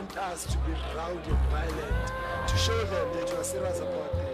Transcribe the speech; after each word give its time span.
want 0.00 0.16
us 0.18 0.44
to 0.44 0.58
be 0.58 0.72
rowdy 0.94 1.30
and 1.30 1.38
violent 1.50 2.12
to 2.46 2.56
show 2.58 2.84
them 2.84 3.12
that 3.14 3.30
you 3.30 3.36
are 3.38 3.44
serious 3.44 3.78
about 3.78 4.12
this. 4.12 4.25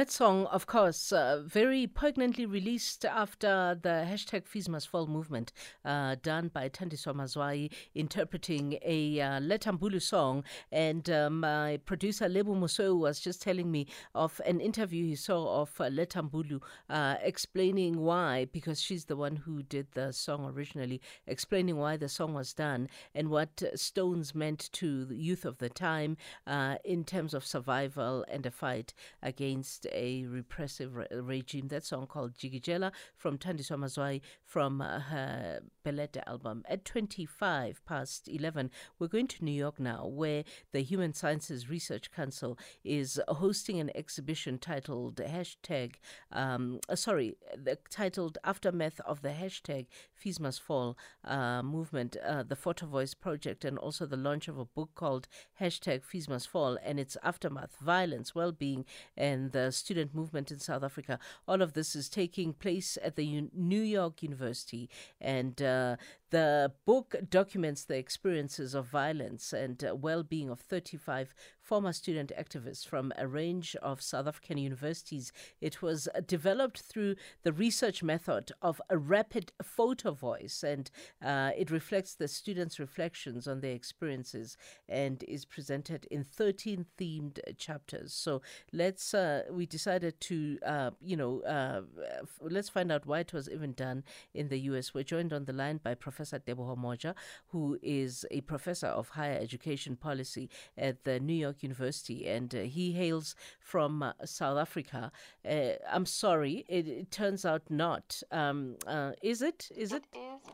That 0.00 0.10
song, 0.10 0.46
of 0.46 0.66
course, 0.66 1.12
uh, 1.12 1.42
very 1.44 1.86
poignantly 1.86 2.46
released 2.46 3.04
after 3.04 3.78
the 3.82 4.06
hashtag 4.08 4.46
Fees 4.46 4.66
Fall 4.86 5.06
movement, 5.06 5.52
uh, 5.84 6.16
done 6.22 6.48
by 6.48 6.70
Thandiswa 6.70 7.14
Mazwai, 7.14 7.70
interpreting 7.94 8.78
a 8.80 9.20
uh, 9.20 9.40
Letta 9.40 9.74
Mbulu 9.74 10.00
song. 10.00 10.42
And 10.72 11.10
uh, 11.10 11.28
my 11.28 11.80
producer, 11.84 12.30
Lebu 12.30 12.58
Musou, 12.58 12.98
was 12.98 13.20
just 13.20 13.42
telling 13.42 13.70
me 13.70 13.88
of 14.14 14.40
an 14.46 14.58
interview 14.58 15.04
he 15.04 15.16
saw 15.16 15.60
of 15.60 15.78
uh, 15.78 15.88
Letta 15.88 16.22
Mbulu, 16.22 16.62
uh, 16.88 17.16
explaining 17.20 18.00
why, 18.00 18.46
because 18.46 18.80
she's 18.80 19.04
the 19.04 19.16
one 19.16 19.36
who 19.36 19.62
did 19.62 19.88
the 19.92 20.14
song 20.14 20.46
originally, 20.46 21.02
explaining 21.26 21.76
why 21.76 21.98
the 21.98 22.08
song 22.08 22.32
was 22.32 22.54
done 22.54 22.88
and 23.14 23.28
what 23.28 23.62
stones 23.74 24.34
meant 24.34 24.70
to 24.72 25.04
the 25.04 25.16
youth 25.16 25.44
of 25.44 25.58
the 25.58 25.68
time 25.68 26.16
uh, 26.46 26.76
in 26.86 27.04
terms 27.04 27.34
of 27.34 27.44
survival 27.44 28.24
and 28.30 28.46
a 28.46 28.50
fight 28.50 28.94
against 29.22 29.86
a 29.92 30.24
repressive 30.26 30.96
re- 30.96 31.06
regime. 31.12 31.68
That 31.68 31.84
song 31.84 32.06
called 32.06 32.34
Jikijela 32.34 32.92
from 33.16 33.38
Thandiswa 33.38 33.76
Mazwai 33.76 34.20
from 34.44 34.80
uh, 34.80 35.00
her 35.00 35.60
Belede 35.84 36.22
album. 36.26 36.64
At 36.68 36.84
25 36.84 37.84
past 37.86 38.28
11, 38.28 38.70
we're 38.98 39.08
going 39.08 39.26
to 39.28 39.44
New 39.44 39.52
York 39.52 39.80
now, 39.80 40.06
where 40.06 40.44
the 40.72 40.80
Human 40.82 41.14
Sciences 41.14 41.68
Research 41.68 42.10
Council 42.10 42.58
is 42.84 43.20
hosting 43.28 43.80
an 43.80 43.90
exhibition 43.94 44.58
titled 44.58 45.16
hashtag, 45.16 45.94
um, 46.32 46.80
uh, 46.88 46.96
sorry, 46.96 47.36
the, 47.56 47.78
titled 47.90 48.38
Aftermath 48.44 49.00
of 49.06 49.22
the 49.22 49.30
hashtag 49.30 49.86
Fees 50.14 50.40
Must 50.40 50.60
Fall 50.62 50.96
uh, 51.24 51.62
movement, 51.62 52.16
uh, 52.24 52.42
the 52.42 52.56
Photo 52.56 52.86
Voice 52.86 53.14
project, 53.14 53.64
and 53.64 53.78
also 53.78 54.06
the 54.06 54.16
launch 54.16 54.48
of 54.48 54.58
a 54.58 54.64
book 54.64 54.90
called 54.94 55.28
hashtag 55.60 56.04
Fees 56.04 56.28
Must 56.28 56.48
Fall 56.48 56.78
and 56.84 57.00
its 57.00 57.16
aftermath, 57.22 57.76
violence, 57.80 58.34
well-being, 58.34 58.84
and 59.16 59.52
the 59.52 59.70
student 59.80 60.14
movement 60.14 60.50
in 60.50 60.58
South 60.58 60.84
Africa. 60.84 61.18
All 61.48 61.62
of 61.62 61.72
this 61.72 61.96
is 61.96 62.08
taking 62.08 62.52
place 62.52 62.96
at 63.02 63.16
the 63.16 63.24
U- 63.24 63.50
New 63.52 63.82
York 63.82 64.22
University, 64.22 64.88
and 65.20 65.60
uh, 65.60 65.96
the 66.30 66.72
book 66.86 67.16
documents 67.28 67.84
the 67.84 67.96
experiences 67.96 68.74
of 68.74 68.86
violence 68.86 69.52
and 69.52 69.82
uh, 69.84 69.94
well-being 69.94 70.48
of 70.50 70.60
35 70.60 71.34
former 71.70 71.92
student 71.92 72.32
activists 72.36 72.84
from 72.84 73.12
a 73.16 73.28
range 73.28 73.76
of 73.80 74.02
South 74.02 74.26
African 74.26 74.58
universities. 74.58 75.30
It 75.60 75.80
was 75.80 76.08
developed 76.26 76.80
through 76.80 77.14
the 77.44 77.52
research 77.52 78.02
method 78.02 78.50
of 78.60 78.82
a 78.90 78.98
rapid 78.98 79.52
photo 79.62 80.10
voice, 80.10 80.64
and 80.64 80.90
uh, 81.24 81.52
it 81.56 81.70
reflects 81.70 82.16
the 82.16 82.26
students' 82.26 82.80
reflections 82.80 83.46
on 83.46 83.60
their 83.60 83.70
experiences 83.70 84.56
and 84.88 85.22
is 85.28 85.44
presented 85.44 86.08
in 86.10 86.24
13 86.24 86.86
themed 86.98 87.38
chapters. 87.56 88.12
So 88.12 88.42
let's 88.72 89.14
uh, 89.14 89.44
we 89.52 89.64
decided 89.64 90.20
to 90.22 90.58
uh, 90.66 90.90
you 91.00 91.16
know 91.16 91.40
uh, 91.42 91.82
f- 92.20 92.40
let's 92.42 92.68
find 92.68 92.90
out 92.90 93.06
why 93.06 93.20
it 93.20 93.32
was 93.32 93.48
even 93.48 93.74
done 93.74 94.02
in 94.34 94.48
the 94.48 94.58
U.S. 94.70 94.92
We're 94.92 95.04
joined 95.04 95.32
on 95.32 95.44
the 95.44 95.52
line 95.52 95.78
by 95.80 95.94
Professor 95.94 96.40
Teboho 96.40 96.76
Moja, 96.76 97.14
who 97.50 97.78
is 97.80 98.26
a 98.32 98.40
professor 98.40 98.88
of 98.88 99.10
higher 99.10 99.38
education 99.40 99.94
policy 99.94 100.50
at 100.76 101.04
the 101.04 101.20
New 101.20 101.34
York 101.34 101.59
University, 101.62 102.26
and 102.28 102.54
uh, 102.54 102.60
he 102.60 102.92
hails 102.92 103.34
from 103.60 104.02
uh, 104.02 104.12
South 104.24 104.58
Africa. 104.58 105.12
Uh, 105.48 105.72
I'm 105.90 106.06
sorry, 106.06 106.64
it, 106.68 106.86
it 106.88 107.10
turns 107.10 107.44
out 107.44 107.62
not. 107.70 108.22
Um, 108.30 108.76
uh, 108.86 109.12
is 109.22 109.42
it? 109.42 109.68
Is 109.76 109.92
it? 109.92 110.04
It 110.12 110.18
is. 110.18 110.52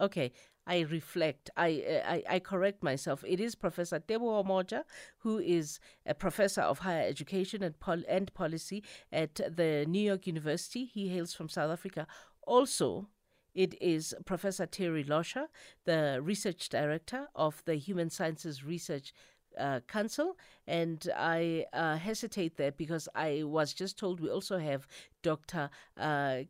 Okay, 0.00 0.32
I 0.66 0.80
reflect. 0.80 1.50
I, 1.56 2.02
I 2.06 2.36
I 2.36 2.38
correct 2.38 2.82
myself. 2.82 3.22
It 3.26 3.40
is 3.40 3.54
Professor 3.54 4.00
Teboho 4.00 4.46
Moja, 4.46 4.84
who 5.18 5.38
is 5.38 5.78
a 6.06 6.14
professor 6.14 6.62
of 6.62 6.80
higher 6.80 7.06
education 7.06 7.62
and, 7.62 7.78
pol- 7.78 8.04
and 8.08 8.32
policy 8.32 8.82
at 9.12 9.34
the 9.34 9.84
New 9.86 10.02
York 10.02 10.26
University. 10.26 10.84
He 10.86 11.08
hails 11.08 11.34
from 11.34 11.48
South 11.48 11.70
Africa. 11.70 12.06
Also, 12.46 13.08
it 13.54 13.74
is 13.80 14.14
Professor 14.24 14.66
Thierry 14.66 15.04
Luescher, 15.04 15.46
the 15.84 16.20
research 16.22 16.68
director 16.68 17.28
of 17.34 17.62
the 17.64 17.74
Human 17.74 18.08
Sciences 18.08 18.64
Research 18.64 19.12
uh, 19.58 19.80
Council. 19.88 20.36
And 20.66 21.06
I 21.16 21.66
uh, 21.72 21.96
hesitate 21.96 22.56
there 22.56 22.72
because 22.72 23.08
I 23.14 23.42
was 23.44 23.72
just 23.74 23.98
told 23.98 24.20
we 24.20 24.30
also 24.30 24.58
have 24.58 24.86
Dr. 25.22 25.70
Uh, 25.96 26.42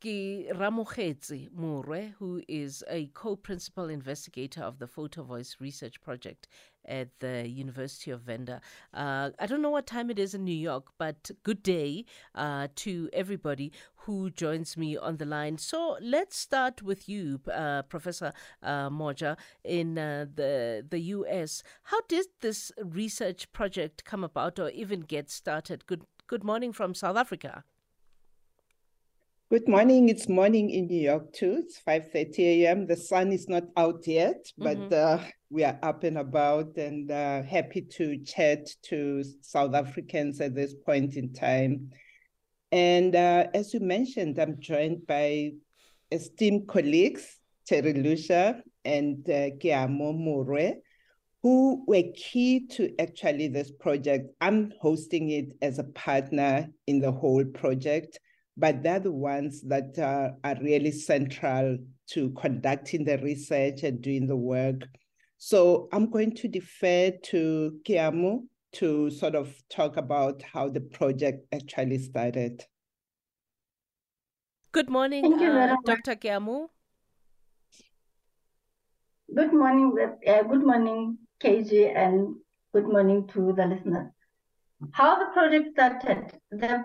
Ki 0.00 0.48
Ramokgetsi 0.52 1.50
Mure, 1.52 2.14
who 2.18 2.40
is 2.46 2.84
a 2.88 3.06
co-principal 3.14 3.88
investigator 3.88 4.62
of 4.62 4.78
the 4.78 4.86
Photo 4.86 5.24
Voice 5.24 5.56
Research 5.58 6.00
Project 6.00 6.46
at 6.88 7.08
the 7.20 7.46
University 7.46 8.10
of 8.10 8.22
Venda. 8.22 8.60
Uh, 8.92 9.30
I 9.38 9.46
don't 9.46 9.62
know 9.62 9.70
what 9.70 9.86
time 9.86 10.10
it 10.10 10.18
is 10.18 10.34
in 10.34 10.44
New 10.44 10.52
York, 10.56 10.86
but 10.98 11.30
good 11.44 11.62
day 11.62 12.04
uh, 12.34 12.68
to 12.76 13.08
everybody 13.12 13.72
who 13.94 14.30
joins 14.30 14.76
me 14.76 14.96
on 14.96 15.18
the 15.18 15.26
line. 15.26 15.58
So 15.58 15.98
let's 16.00 16.36
start 16.36 16.82
with 16.82 17.08
you, 17.08 17.40
uh, 17.52 17.82
Professor 17.82 18.32
uh, 18.62 18.88
Moja, 18.88 19.36
in 19.62 19.98
uh, 19.98 20.26
the 20.34 20.84
the 20.88 21.00
U.S. 21.16 21.62
How 21.84 22.00
did 22.08 22.26
this 22.40 22.72
research 22.82 23.52
project 23.52 24.04
come 24.04 24.24
about, 24.24 24.58
or 24.58 24.70
even 24.70 25.00
get 25.00 25.30
started? 25.30 25.86
Good 25.86 26.04
Good 26.26 26.44
morning 26.44 26.74
from 26.74 26.94
South 26.94 27.16
Africa. 27.16 27.64
Good 29.50 29.66
morning. 29.66 30.10
It's 30.10 30.28
morning 30.28 30.68
in 30.68 30.88
New 30.88 31.00
York 31.00 31.32
too. 31.32 31.62
It's 31.64 31.80
5:30 31.80 32.38
a.m. 32.38 32.86
The 32.86 32.96
sun 32.96 33.32
is 33.32 33.48
not 33.48 33.62
out 33.78 34.06
yet, 34.06 34.44
but 34.58 34.92
uh, 34.92 35.24
we 35.48 35.64
are 35.64 35.78
up 35.82 36.04
and 36.04 36.18
about 36.18 36.76
and 36.76 37.10
uh, 37.10 37.42
happy 37.44 37.80
to 37.96 38.18
chat 38.18 38.68
to 38.90 39.24
South 39.40 39.74
Africans 39.74 40.42
at 40.42 40.54
this 40.54 40.74
point 40.74 41.16
in 41.16 41.32
time. 41.32 41.88
And 42.72 43.16
uh, 43.16 43.46
as 43.54 43.72
you 43.72 43.80
mentioned, 43.80 44.38
I'm 44.38 44.60
joined 44.60 45.06
by 45.06 45.52
esteemed 46.12 46.68
colleagues, 46.68 47.38
Thierry 47.66 47.94
Luescher 47.94 48.60
and 48.84 49.26
uh, 49.30 49.56
Kiamo 49.56 50.12
Mure, 50.14 50.74
who 51.42 51.84
were 51.86 52.12
key 52.14 52.66
to 52.72 52.92
actually 53.00 53.48
this 53.48 53.70
project. 53.70 54.28
I'm 54.42 54.74
hosting 54.78 55.30
it 55.30 55.56
as 55.62 55.78
a 55.78 55.84
partner 55.84 56.68
in 56.86 57.00
the 57.00 57.12
whole 57.12 57.46
project 57.46 58.18
but 58.58 58.82
they're 58.82 58.98
the 58.98 59.12
ones 59.12 59.62
that 59.62 59.96
uh, 59.98 60.32
are 60.42 60.56
really 60.60 60.90
central 60.90 61.78
to 62.08 62.30
conducting 62.30 63.04
the 63.04 63.16
research 63.18 63.84
and 63.84 64.02
doing 64.02 64.26
the 64.26 64.36
work. 64.36 64.82
So 65.38 65.88
I'm 65.92 66.10
going 66.10 66.34
to 66.36 66.48
defer 66.48 67.12
to 67.30 67.78
Kiamu 67.86 68.42
to 68.72 69.10
sort 69.10 69.36
of 69.36 69.54
talk 69.70 69.96
about 69.96 70.42
how 70.42 70.68
the 70.68 70.80
project 70.80 71.46
actually 71.54 71.98
started. 71.98 72.64
Good 74.72 74.90
morning, 74.90 75.22
Thank 75.22 75.40
you 75.40 75.50
uh. 75.50 75.76
Dr. 75.86 76.16
Kiamu. 76.16 76.66
Good 79.34 79.52
morning, 79.52 79.94
uh, 80.26 80.42
good 80.42 80.64
morning, 80.64 81.18
KG, 81.40 81.94
and 81.94 82.34
good 82.72 82.88
morning 82.88 83.28
to 83.28 83.52
the 83.56 83.66
listeners. 83.66 84.10
How 84.92 85.18
the 85.18 85.26
project 85.32 85.68
started? 85.72 86.32
The 86.50 86.84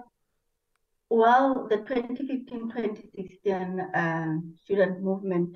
well, 1.14 1.68
the 1.70 1.78
2015-2016 1.78 3.94
uh, 3.94 4.40
student 4.64 5.04
movement 5.04 5.56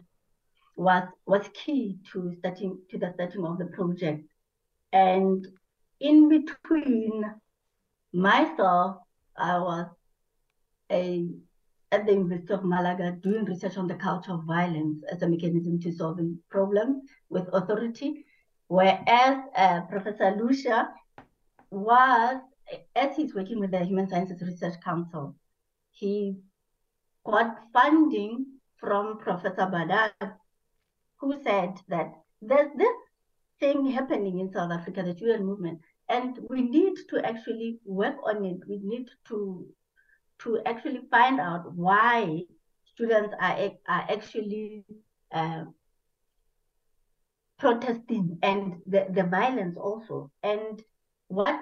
was 0.75 1.07
was 1.25 1.49
key 1.55 1.97
to 2.11 2.31
starting 2.37 2.77
to 2.91 2.99
the 2.99 3.11
starting 3.15 3.43
of 3.43 3.57
the 3.57 3.65
project, 3.65 4.29
and 4.93 5.47
in 5.99 6.29
between 6.29 7.25
myself, 8.13 8.97
I 9.35 9.57
was 9.57 9.87
a 10.91 11.27
at 11.91 12.05
the 12.05 12.13
University 12.13 12.53
of 12.53 12.63
Malaga 12.63 13.17
doing 13.23 13.45
research 13.45 13.77
on 13.77 13.87
the 13.87 13.95
culture 13.95 14.33
of 14.33 14.43
violence 14.43 15.03
as 15.11 15.23
a 15.23 15.27
mechanism 15.27 15.79
to 15.79 15.91
solving 15.91 16.37
problems 16.51 17.01
with 17.29 17.47
authority, 17.51 18.27
whereas 18.67 19.39
uh, 19.55 19.81
Professor 19.89 20.37
Luescher 20.39 20.87
was, 21.71 22.41
as 22.95 23.15
he's 23.15 23.33
working 23.33 23.59
with 23.59 23.71
the 23.71 23.83
Human 23.83 24.07
Sciences 24.07 24.39
Research 24.43 24.79
Council, 24.83 25.33
he 25.99 26.37
got 27.25 27.57
funding 27.73 28.45
from 28.77 29.17
Professor 29.17 29.65
Badat, 29.65 30.13
who 31.19 31.41
said 31.43 31.73
that 31.87 32.11
there's 32.41 32.71
this 32.77 32.95
thing 33.59 33.87
happening 33.87 34.39
in 34.39 34.51
South 34.53 34.71
Africa, 34.71 35.03
the 35.03 35.15
student 35.15 35.45
movement, 35.45 35.79
and 36.09 36.37
we 36.49 36.61
need 36.61 36.93
to 37.09 37.25
actually 37.25 37.79
work 37.85 38.15
on 38.23 38.45
it. 38.45 38.57
We 38.67 38.79
need 38.83 39.07
to 39.29 39.65
to 40.39 40.61
actually 40.67 41.01
find 41.09 41.39
out 41.39 41.73
why 41.73 42.43
students 42.85 43.33
are 43.41 43.71
are 43.87 44.05
actually 44.09 44.85
uh, 45.31 45.63
protesting 47.57 48.37
and 48.43 48.75
the, 48.85 49.07
the 49.09 49.23
violence 49.23 49.77
also. 49.77 50.31
And 50.43 50.81
what 51.27 51.59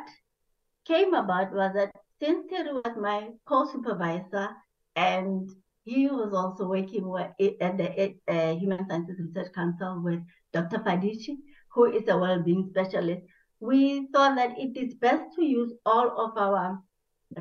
came 0.86 1.14
about 1.14 1.54
was 1.54 1.74
that 1.76 1.92
Thierry 2.19 2.73
was 2.73 2.95
my 2.97 3.29
co-supervisor 3.45 4.50
and 4.95 5.50
he 5.83 6.07
was 6.07 6.33
also 6.33 6.67
working 6.67 7.07
with, 7.07 7.29
at 7.62 7.77
the 7.77 8.15
uh, 8.27 8.56
Human 8.56 8.88
Sciences 8.88 9.19
Research 9.19 9.53
Council 9.53 10.01
with 10.03 10.21
Dr. 10.53 10.79
Fadiji, 10.79 11.38
who 11.73 11.85
is 11.85 12.07
a 12.07 12.17
well-being 12.17 12.67
specialist, 12.69 13.21
we 13.59 14.07
thought 14.13 14.35
that 14.35 14.57
it 14.57 14.75
is 14.77 14.95
best 14.95 15.23
to 15.35 15.44
use 15.44 15.73
all 15.85 16.09
of 16.25 16.38
our 16.38 16.79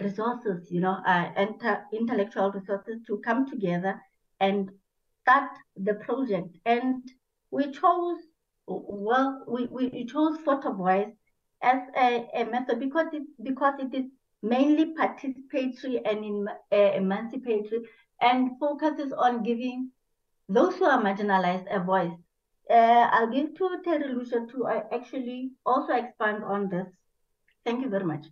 resources, 0.00 0.70
you 0.70 0.80
know, 0.80 0.98
uh, 1.06 1.30
inter- 1.36 1.84
intellectual 1.92 2.50
resources 2.50 3.00
to 3.06 3.18
come 3.24 3.48
together 3.48 4.00
and 4.40 4.70
start 5.22 5.50
the 5.76 5.94
project. 5.94 6.48
And 6.66 7.02
we 7.50 7.70
chose, 7.70 8.18
well, 8.66 9.44
we, 9.48 9.66
we 9.66 10.04
chose 10.06 10.38
photo 10.44 10.72
voice 10.72 11.12
as 11.62 11.80
a, 11.96 12.26
a 12.34 12.44
method 12.44 12.80
because 12.80 13.06
it, 13.12 13.22
because 13.42 13.74
it 13.78 13.94
is 13.94 14.06
mainly 14.44 14.94
participatory 14.94 16.00
and 16.04 16.24
in, 16.24 16.48
uh, 16.70 16.92
emancipatory 16.94 17.80
and 18.20 18.58
focuses 18.60 19.12
on 19.12 19.42
giving 19.42 19.90
those 20.48 20.76
who 20.76 20.84
are 20.84 21.02
marginalized 21.02 21.66
a 21.74 21.80
voice. 21.80 22.12
Uh, 22.70 23.08
I'll 23.12 23.30
give 23.30 23.54
to 23.56 23.78
Thierry 23.82 24.14
Luescher 24.14 24.48
to 24.50 24.66
uh, 24.66 24.82
actually 24.92 25.52
also 25.64 25.94
expand 25.94 26.44
on 26.44 26.68
this. 26.68 26.86
Thank 27.64 27.82
you 27.82 27.88
very 27.88 28.04
much. 28.04 28.26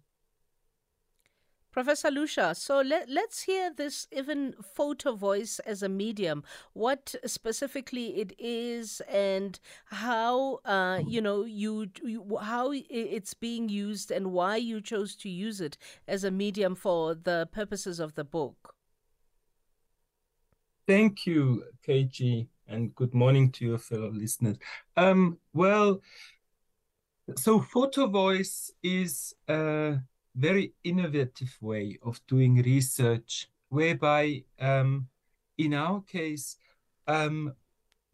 Professor 1.72 2.10
Luescher, 2.10 2.54
so 2.54 2.82
let, 2.82 3.08
let's 3.08 3.42
hear 3.42 3.72
this 3.74 4.06
even 4.12 4.54
photo 4.62 5.14
voice 5.14 5.58
as 5.60 5.82
a 5.82 5.88
medium, 5.88 6.44
what 6.74 7.14
specifically 7.24 8.20
it 8.20 8.34
is 8.38 9.00
and 9.08 9.58
how, 9.86 10.60
uh, 10.66 11.00
you 11.06 11.22
know, 11.22 11.44
you, 11.44 11.88
you, 12.04 12.36
how 12.42 12.72
it's 12.74 13.32
being 13.32 13.70
used 13.70 14.10
and 14.10 14.32
why 14.32 14.56
you 14.56 14.82
chose 14.82 15.16
to 15.16 15.30
use 15.30 15.62
it 15.62 15.78
as 16.06 16.24
a 16.24 16.30
medium 16.30 16.74
for 16.74 17.14
the 17.14 17.48
purposes 17.52 17.98
of 17.98 18.16
the 18.16 18.25
book. 18.25 18.75
Thank 20.86 21.26
you, 21.26 21.64
KG, 21.88 22.48
and 22.68 22.94
good 22.94 23.14
morning 23.14 23.50
to 23.52 23.64
your 23.64 23.78
fellow 23.78 24.10
listeners. 24.10 24.58
Um, 24.98 25.38
well, 25.54 26.02
so 27.36 27.60
photo 27.60 28.08
voice 28.08 28.70
is 28.82 29.34
uh, 29.48 29.94
very 30.34 30.73
innovative 30.84 31.56
way 31.61 31.99
of 32.02 32.20
doing 32.26 32.62
research, 32.62 33.49
whereby 33.69 34.44
um, 34.61 35.08
in 35.58 35.75
our 35.75 36.00
case, 36.02 36.56
um, 37.06 37.55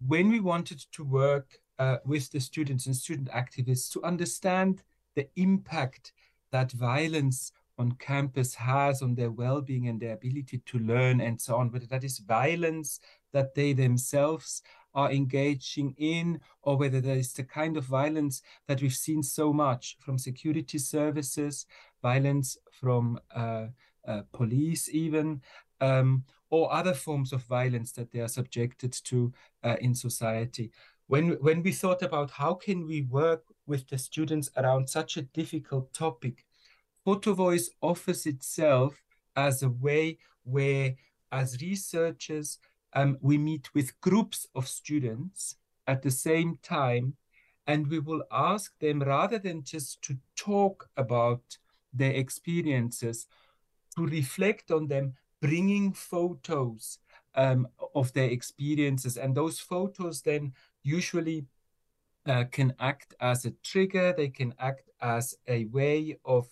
when 0.07 0.29
we 0.29 0.41
wanted 0.41 0.81
to 0.93 1.05
work 1.05 1.59
uh, 1.79 1.99
with 2.05 2.31
the 2.31 2.41
students 2.41 2.87
and 2.87 2.97
student 2.97 3.29
activists 3.31 3.91
to 3.93 4.03
understand 4.03 4.83
the 5.15 5.29
impact 5.37 6.13
that 6.51 6.73
violence 6.73 7.53
on 7.79 7.93
campus 7.93 8.55
has 8.55 9.03
on 9.03 9.15
their 9.15 9.31
well-being 9.31 9.87
and 9.89 10.01
their 10.01 10.15
ability 10.15 10.61
to 10.67 10.79
learn 10.79 11.21
and 11.21 11.41
so 11.41 11.57
on, 11.57 11.71
whether 11.71 11.87
that 11.87 12.03
is 12.03 12.19
violence 12.19 12.99
that 13.33 13.55
they 13.55 13.73
themselves 13.73 14.63
are 14.95 15.13
engaging 15.13 15.95
in, 15.99 16.41
or 16.63 16.77
whether 16.77 17.01
there 17.01 17.17
is 17.17 17.33
the 17.33 17.45
kind 17.45 17.77
of 17.77 17.85
violence 17.85 18.43
that 18.67 18.83
we've 18.83 18.93
seen 18.95 19.23
so 19.23 19.53
much 19.53 19.97
from 20.01 20.19
security 20.19 20.79
services, 20.79 21.67
violence 22.03 22.57
from 22.71 23.19
uh, 23.35 23.67
uh, 24.07 24.23
police 24.33 24.89
even, 24.89 25.41
um, 25.81 26.25
or 26.51 26.73
other 26.73 26.95
forms 26.95 27.33
of 27.33 27.43
violence 27.43 27.93
that 27.93 28.11
they 28.11 28.21
are 28.21 28.29
subjected 28.29 28.93
to 29.05 29.33
uh, 29.65 29.77
in 29.81 29.95
society. 29.95 30.71
When, 31.07 31.33
when 31.41 31.63
we 31.63 31.73
thought 31.73 32.03
about 32.03 32.31
how 32.31 32.55
can 32.55 32.87
we 32.87 33.03
work 33.03 33.43
with 33.67 33.89
the 33.89 33.99
students 33.99 34.51
around 34.57 34.89
such 34.89 35.17
a 35.17 35.23
difficult 35.23 35.93
topic, 35.93 36.45
Photo 37.05 37.33
Voice 37.33 37.71
offers 37.81 38.27
itself 38.27 39.03
as 39.37 39.63
a 39.63 39.71
way 39.71 40.19
where, 40.45 40.95
as 41.33 41.61
researchers, 41.61 42.59
um, 42.95 43.19
we 43.21 43.39
meet 43.39 43.75
with 43.75 43.99
groups 44.01 44.47
of 44.55 44.67
students 44.67 45.57
at 45.87 46.03
the 46.03 46.11
same 46.11 46.59
time, 46.63 47.15
and 47.67 47.87
we 47.87 47.99
will 47.99 48.23
ask 48.31 48.79
them 48.79 49.03
rather 49.03 49.39
than 49.39 49.63
just 49.63 50.03
to 50.03 50.17
talk 50.37 50.89
about 50.97 51.59
their 51.93 52.13
experiences, 52.13 53.27
to 53.97 54.07
reflect 54.07 54.71
on 54.71 54.87
them, 54.87 55.15
bringing 55.41 55.93
photos 55.93 56.99
um, 57.35 57.69
of 57.95 58.13
their 58.13 58.31
experiences. 58.31 59.17
And 59.17 59.35
those 59.35 59.59
photos 59.59 60.23
then 60.23 60.53
usually 60.83 61.47
uh, 62.27 62.45
can 62.51 62.75
act 62.79 63.15
as 63.21 63.45
a 63.45 63.53
trigger, 63.63 64.13
they 64.17 64.29
can 64.29 64.55
act 64.59 64.91
as 65.01 65.35
a 65.47 65.65
way 65.67 66.19
of 66.25 66.49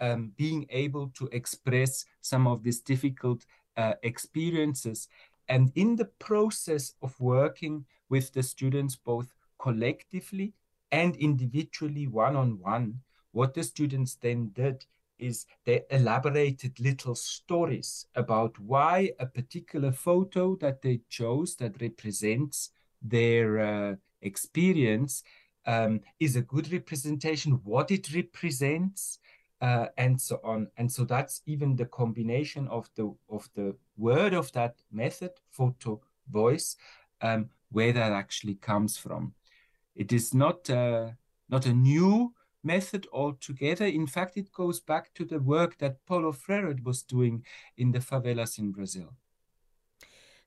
um, 0.00 0.32
being 0.36 0.66
able 0.70 1.08
to 1.08 1.28
express 1.32 2.04
some 2.20 2.46
of 2.46 2.62
these 2.62 2.80
difficult 2.80 3.44
uh, 3.76 3.94
experiences. 4.02 5.08
And 5.48 5.72
in 5.74 5.96
the 5.96 6.06
process 6.18 6.94
of 7.02 7.18
working 7.20 7.84
with 8.08 8.32
the 8.32 8.42
students, 8.42 8.96
both 8.96 9.32
collectively 9.58 10.54
and 10.90 11.16
individually, 11.16 12.06
one 12.06 12.36
on 12.36 12.58
one, 12.58 13.00
what 13.32 13.54
the 13.54 13.62
students 13.62 14.16
then 14.16 14.50
did 14.52 14.84
is 15.18 15.46
they 15.66 15.82
elaborated 15.90 16.80
little 16.80 17.14
stories 17.14 18.06
about 18.14 18.58
why 18.58 19.10
a 19.18 19.26
particular 19.26 19.92
photo 19.92 20.56
that 20.56 20.82
they 20.82 21.00
chose 21.08 21.56
that 21.56 21.80
represents 21.80 22.70
their 23.02 23.58
uh, 23.58 23.94
experience 24.22 25.22
um, 25.66 26.00
is 26.18 26.36
a 26.36 26.42
good 26.42 26.72
representation, 26.72 27.60
what 27.64 27.90
it 27.90 28.14
represents, 28.14 29.18
uh, 29.60 29.86
and 29.98 30.20
so 30.20 30.40
on. 30.42 30.68
And 30.76 30.90
so 30.90 31.04
that's 31.04 31.42
even 31.46 31.76
the 31.76 31.86
combination 31.86 32.66
of 32.68 32.88
the 32.96 33.14
of 33.28 33.48
the 33.54 33.76
word 33.96 34.32
of 34.32 34.50
that 34.52 34.76
method, 34.90 35.32
photo 35.50 36.00
voice, 36.30 36.76
um, 37.20 37.50
where 37.70 37.92
that 37.92 38.12
actually 38.12 38.54
comes 38.54 38.96
from. 38.96 39.34
It 39.94 40.12
is 40.12 40.32
not 40.32 40.70
uh, 40.70 41.10
not 41.48 41.66
a 41.66 41.74
new 41.74 42.32
method 42.62 43.06
altogether. 43.12 43.86
In 43.86 44.06
fact, 44.06 44.36
it 44.36 44.52
goes 44.52 44.80
back 44.80 45.12
to 45.14 45.24
the 45.24 45.40
work 45.40 45.78
that 45.78 46.04
Paulo 46.06 46.32
Freire 46.32 46.74
was 46.82 47.02
doing 47.02 47.44
in 47.76 47.92
the 47.92 48.00
favelas 48.00 48.58
in 48.58 48.72
Brazil. 48.72 49.14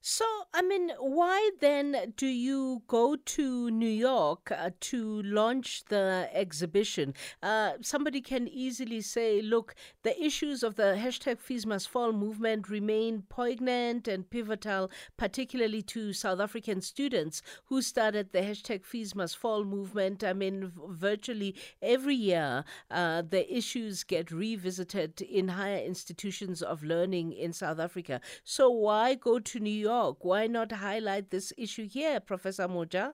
So, 0.05 0.25
I 0.53 0.61
mean, 0.61 0.91
why 0.99 1.51
then 1.61 2.13
do 2.17 2.27
you 2.27 2.83
go 2.87 3.15
to 3.15 3.71
New 3.71 3.87
York 3.87 4.51
uh, 4.51 4.71
to 4.81 5.21
launch 5.23 5.85
the 5.85 6.29
exhibition? 6.33 7.13
Uh, 7.41 7.75
somebody 7.79 8.19
can 8.19 8.49
easily 8.49 8.99
say, 8.99 9.41
look, 9.41 9.75
the 10.01 10.21
issues 10.21 10.61
of 10.61 10.75
the 10.75 10.97
hashtag 10.99 11.39
Fees 11.39 11.65
Must 11.65 11.87
Fall 11.87 12.11
movement 12.11 12.67
remain 12.69 13.23
poignant 13.29 14.09
and 14.09 14.29
pivotal, 14.29 14.91
particularly 15.15 15.81
to 15.83 16.11
South 16.11 16.41
African 16.41 16.81
students 16.81 17.41
who 17.67 17.81
started 17.81 18.33
the 18.33 18.39
hashtag 18.39 18.83
Fees 18.83 19.15
Must 19.15 19.37
Fall 19.37 19.63
movement. 19.63 20.21
I 20.21 20.33
mean, 20.33 20.73
virtually 20.89 21.55
every 21.81 22.15
year, 22.15 22.65
uh, 22.91 23.21
the 23.21 23.45
issues 23.57 24.03
get 24.03 24.31
revisited 24.31 25.21
in 25.21 25.47
higher 25.47 25.81
institutions 25.81 26.61
of 26.61 26.83
learning 26.83 27.31
in 27.31 27.53
South 27.53 27.79
Africa. 27.79 28.19
So, 28.43 28.69
why 28.69 29.15
go 29.15 29.39
to 29.39 29.59
New 29.61 29.69
York? 29.69 29.92
York. 29.93 30.25
Why 30.25 30.47
not 30.47 30.71
highlight 30.71 31.29
this 31.29 31.53
issue 31.57 31.87
here, 31.87 32.19
Professor 32.19 32.67
Moja? 32.67 33.13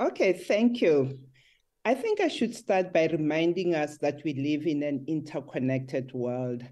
Okay, 0.00 0.32
thank 0.32 0.80
you. 0.80 1.18
I 1.84 1.94
think 1.94 2.20
I 2.20 2.28
should 2.28 2.54
start 2.54 2.92
by 2.92 3.06
reminding 3.06 3.74
us 3.74 3.98
that 3.98 4.20
we 4.24 4.34
live 4.34 4.66
in 4.66 4.82
an 4.82 5.04
interconnected 5.08 6.12
world. 6.12 6.62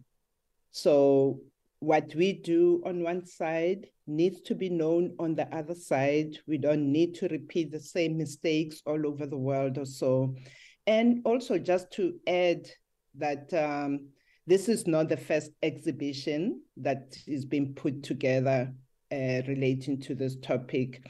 So, 0.71 1.41
what 1.81 2.15
we 2.15 2.33
do 2.33 2.83
on 2.85 3.03
one 3.03 3.25
side 3.25 3.87
needs 4.07 4.41
to 4.43 4.55
be 4.55 4.69
known 4.69 5.15
on 5.19 5.35
the 5.35 5.49
other 5.55 5.75
side. 5.75 6.39
We 6.47 6.59
don't 6.59 6.93
need 6.93 7.15
to 7.17 7.29
repeat 7.29 7.71
the 7.71 7.81
same 7.81 8.19
mistakes 8.19 8.83
all 8.85 9.07
over 9.07 9.27
the 9.27 9.39
world 9.39 9.79
or 9.79 9.87
so. 9.87 10.35
And 10.87 11.21
also, 11.25 11.59
just 11.59 11.91
to 11.93 12.15
add 12.27 12.69
that 13.17 13.53
um, 13.55 14.09
this 14.49 14.67
is 14.67 14.87
not 14.87 15.11
the 15.11 15.17
first 15.17 15.51
exhibition 15.63 16.63
that 16.79 17.15
is 17.27 17.45
being 17.45 17.75
put 17.75 18.03
together 18.03 18.73
uh, 19.13 19.43
relating 19.47 20.01
to 20.01 20.15
this 20.15 20.37
topic. 20.37 21.07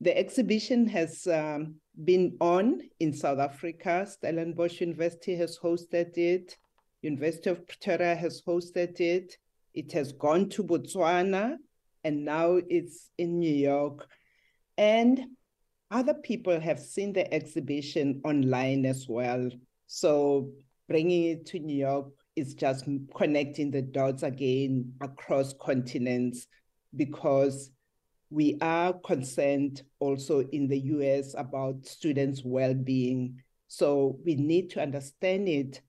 The 0.00 0.18
exhibition 0.18 0.88
has 0.88 1.24
um, 1.28 1.76
been 2.04 2.36
on 2.40 2.80
in 2.98 3.12
South 3.12 3.38
Africa. 3.38 4.04
Stellenbosch 4.10 4.80
University 4.80 5.36
has 5.36 5.56
hosted 5.56 6.18
it. 6.18 6.56
University 7.00 7.48
of 7.50 7.64
Pretoria 7.68 8.16
has 8.16 8.42
hosted 8.42 8.98
it. 8.98 9.36
It 9.72 9.92
has 9.92 10.12
gone 10.12 10.48
to 10.50 10.64
Botswana, 10.64 11.58
and 12.02 12.24
now 12.24 12.58
it's 12.68 13.08
in 13.18 13.38
New 13.38 13.54
York. 13.54 14.04
And 14.76 15.20
other 15.92 16.14
people 16.14 16.58
have 16.58 16.80
seen 16.80 17.12
the 17.12 17.32
exhibition 17.32 18.20
online 18.24 18.84
as 18.84 19.06
well. 19.08 19.48
So 19.86 20.50
bringing 20.88 21.24
it 21.26 21.46
to 21.46 21.60
New 21.60 21.76
York 21.76 22.08
is 22.36 22.54
just 22.54 22.88
connecting 23.16 23.70
the 23.70 23.82
dots 23.82 24.22
again 24.22 24.92
across 25.00 25.54
continents 25.60 26.46
because 26.96 27.70
we 28.30 28.58
are 28.60 28.92
concerned 28.92 29.82
also 30.00 30.40
in 30.52 30.66
the 30.66 30.78
US 30.78 31.34
about 31.38 31.86
students' 31.86 32.42
well-being. 32.44 33.40
So 33.68 34.18
we 34.24 34.34
need 34.34 34.70
to 34.70 34.82
understand 34.82 35.48
it 35.48 35.80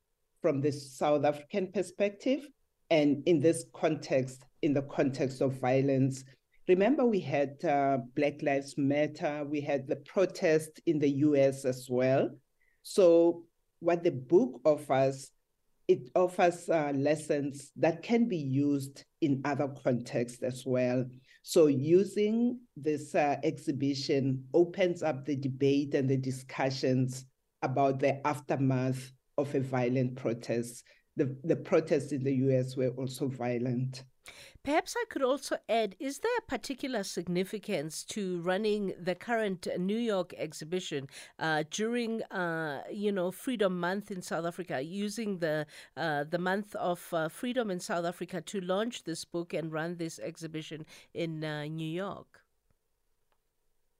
from 0.42 0.62
the 0.62 0.72
South 0.72 1.26
African 1.26 1.72
perspective 1.72 2.48
and 2.92 3.24
in 3.26 3.40
this 3.40 3.66
context, 3.74 4.46
in 4.62 4.74
the 4.74 4.84
context 4.84 5.42
of 5.42 5.60
violence. 5.60 6.24
Remember, 6.68 7.06
we 7.06 7.20
had 7.20 7.64
uh, 7.64 7.98
Black 8.16 8.42
Lives 8.42 8.76
Matter, 8.78 9.44
we 9.50 9.62
had 9.62 9.88
the 9.88 9.98
protest 9.98 10.82
in 10.86 11.00
the 11.00 11.10
US 11.10 11.66
as 11.66 11.88
well. 11.90 12.30
So, 12.84 13.44
what 13.80 14.04
the 14.04 14.12
book 14.12 14.62
offers, 14.64 15.32
it 15.88 16.10
offers 16.16 16.70
uh, 16.70 16.92
lessons 16.96 17.72
that 17.78 18.02
can 18.02 18.28
be 18.28 18.38
used 18.38 19.04
in 19.22 19.42
other 19.46 19.68
contexts 19.84 20.44
as 20.44 20.64
well. 20.66 21.06
So, 21.44 21.68
using 21.68 22.60
this 22.76 23.14
uh, 23.14 23.38
exhibition 23.44 24.46
opens 24.54 25.04
up 25.04 25.26
the 25.26 25.36
debate 25.36 25.94
and 25.94 26.10
the 26.10 26.18
discussions 26.18 27.26
about 27.62 28.00
the 28.00 28.26
aftermath 28.26 29.12
of 29.38 29.54
a 29.54 29.60
violent 29.60 30.16
protest. 30.16 30.84
The, 31.18 31.38
the 31.44 31.56
protests 31.56 32.12
in 32.12 32.24
the 32.24 32.34
US 32.34 32.76
were 32.76 32.90
also 32.90 33.28
violent. 33.28 34.04
Perhaps 34.64 34.96
I 34.98 35.06
could 35.10 35.22
also 35.22 35.58
add 35.70 35.96
is 36.00 36.20
there 36.20 36.38
a 36.40 36.50
particular 36.50 37.04
significance 37.04 38.04
to 38.06 38.42
running 38.42 38.94
the 39.00 39.14
current 39.14 39.68
New 39.78 39.98
York 39.98 40.34
exhibition 40.38 41.08
uh, 41.38 41.64
during, 41.70 42.24
uh, 42.24 42.82
you 42.92 43.12
know, 43.12 43.30
Freedom 43.32 43.80
Month 43.80 44.10
in 44.10 44.24
South 44.24 44.46
Africa, 44.46 44.82
using 44.82 45.38
the, 45.38 45.68
uh, 45.96 46.24
the 46.24 46.40
month 46.40 46.74
of 46.76 47.08
uh, 47.14 47.30
freedom 47.30 47.70
in 47.70 47.80
South 47.80 48.06
Africa 48.06 48.42
to 48.42 48.62
launch 48.62 49.04
this 49.04 49.24
book 49.24 49.54
and 49.54 49.72
run 49.72 49.98
this 49.98 50.18
exhibition 50.18 50.86
in 51.14 51.44
uh, 51.44 51.66
New 51.66 51.88
York? 51.88 52.42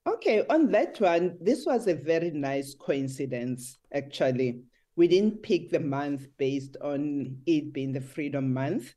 Okay, 0.08 0.46
on 0.50 0.72
that 0.72 1.00
one, 1.00 1.38
this 1.42 1.66
was 1.66 1.88
a 1.88 1.96
very 1.96 2.32
nice 2.32 2.76
coincidence, 2.76 3.80
actually. 3.92 4.62
We 4.96 5.08
didn't 5.08 5.44
pick 5.44 5.70
the 5.72 5.80
month 5.80 6.28
based 6.38 6.78
on 6.82 7.38
it 7.46 7.74
being 7.74 7.92
the 7.92 8.02
Freedom 8.02 8.54
Month 8.54 8.94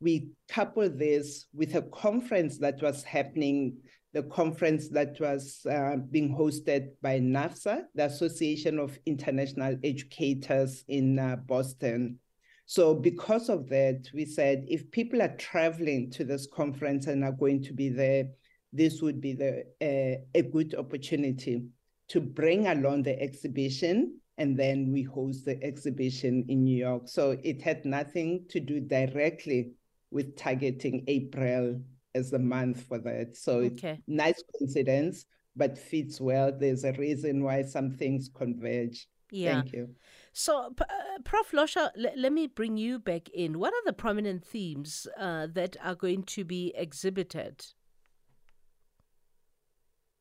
we 0.00 0.28
coupled 0.48 0.98
this 0.98 1.46
with 1.54 1.74
a 1.74 1.82
conference 1.82 2.58
that 2.58 2.80
was 2.82 3.02
happening, 3.02 3.76
the 4.12 4.22
conference 4.24 4.88
that 4.88 5.18
was 5.20 5.66
uh, 5.70 5.96
being 6.10 6.34
hosted 6.34 6.90
by 7.02 7.18
NAFSA, 7.18 7.84
the 7.94 8.04
Association 8.04 8.78
of 8.78 8.98
International 9.06 9.76
Educators 9.82 10.84
in 10.88 11.18
uh, 11.18 11.36
Boston. 11.46 12.18
So, 12.66 12.94
because 12.94 13.48
of 13.48 13.68
that, 13.70 14.08
we 14.12 14.24
said 14.24 14.64
if 14.68 14.90
people 14.90 15.22
are 15.22 15.34
traveling 15.36 16.10
to 16.12 16.24
this 16.24 16.46
conference 16.52 17.06
and 17.06 17.24
are 17.24 17.32
going 17.32 17.62
to 17.64 17.72
be 17.72 17.88
there, 17.88 18.28
this 18.72 19.00
would 19.00 19.20
be 19.20 19.32
the, 19.32 19.64
uh, 19.80 20.20
a 20.34 20.42
good 20.42 20.74
opportunity 20.74 21.64
to 22.08 22.20
bring 22.20 22.66
along 22.66 23.02
the 23.02 23.20
exhibition 23.20 24.18
and 24.38 24.56
then 24.56 24.92
we 24.92 25.02
host 25.02 25.44
the 25.44 25.62
exhibition 25.62 26.44
in 26.48 26.62
New 26.62 26.76
York. 26.76 27.08
So 27.08 27.36
it 27.42 27.60
had 27.60 27.84
nothing 27.84 28.44
to 28.50 28.60
do 28.60 28.80
directly 28.80 29.72
with 30.10 30.36
targeting 30.36 31.04
April 31.06 31.80
as 32.14 32.30
the 32.30 32.38
month 32.38 32.82
for 32.82 32.98
that. 32.98 33.36
So 33.36 33.58
okay. 33.58 34.00
nice 34.06 34.42
coincidence, 34.56 35.26
but 35.56 35.78
fits 35.78 36.20
well. 36.20 36.52
There's 36.56 36.84
a 36.84 36.92
reason 36.92 37.44
why 37.44 37.62
some 37.62 37.90
things 37.90 38.30
converge. 38.32 39.06
Yeah. 39.30 39.60
Thank 39.60 39.72
you. 39.72 39.90
So, 40.32 40.74
uh, 40.80 40.84
Prof. 41.24 41.50
Luescher, 41.52 41.90
l- 41.98 42.12
let 42.16 42.32
me 42.32 42.46
bring 42.46 42.78
you 42.78 42.98
back 42.98 43.28
in. 43.28 43.58
What 43.58 43.74
are 43.74 43.84
the 43.84 43.92
prominent 43.92 44.44
themes 44.44 45.06
uh, 45.18 45.48
that 45.52 45.76
are 45.84 45.94
going 45.94 46.22
to 46.24 46.44
be 46.44 46.72
exhibited? 46.74 47.66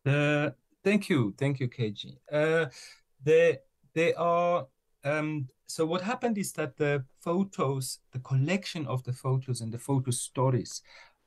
Uh, 0.06 0.50
thank 0.84 1.08
you. 1.08 1.34
Thank 1.38 1.60
you, 1.62 1.70
KG. 1.70 2.17
Uh, 2.32 2.65
there, 3.24 3.60
there 3.94 4.20
are 4.20 4.67
um, 5.06 5.48
so 5.68 5.86
what 5.86 6.02
happened 6.02 6.38
is 6.38 6.54
that 6.54 6.78
the 6.78 7.04
photos, 7.20 8.00
the 8.12 8.20
collection 8.20 8.88
of 8.88 9.04
the 9.04 9.14
photos 9.14 9.62
and 9.62 9.72
the 9.72 9.78
photo 9.78 10.12
stories 10.12 10.82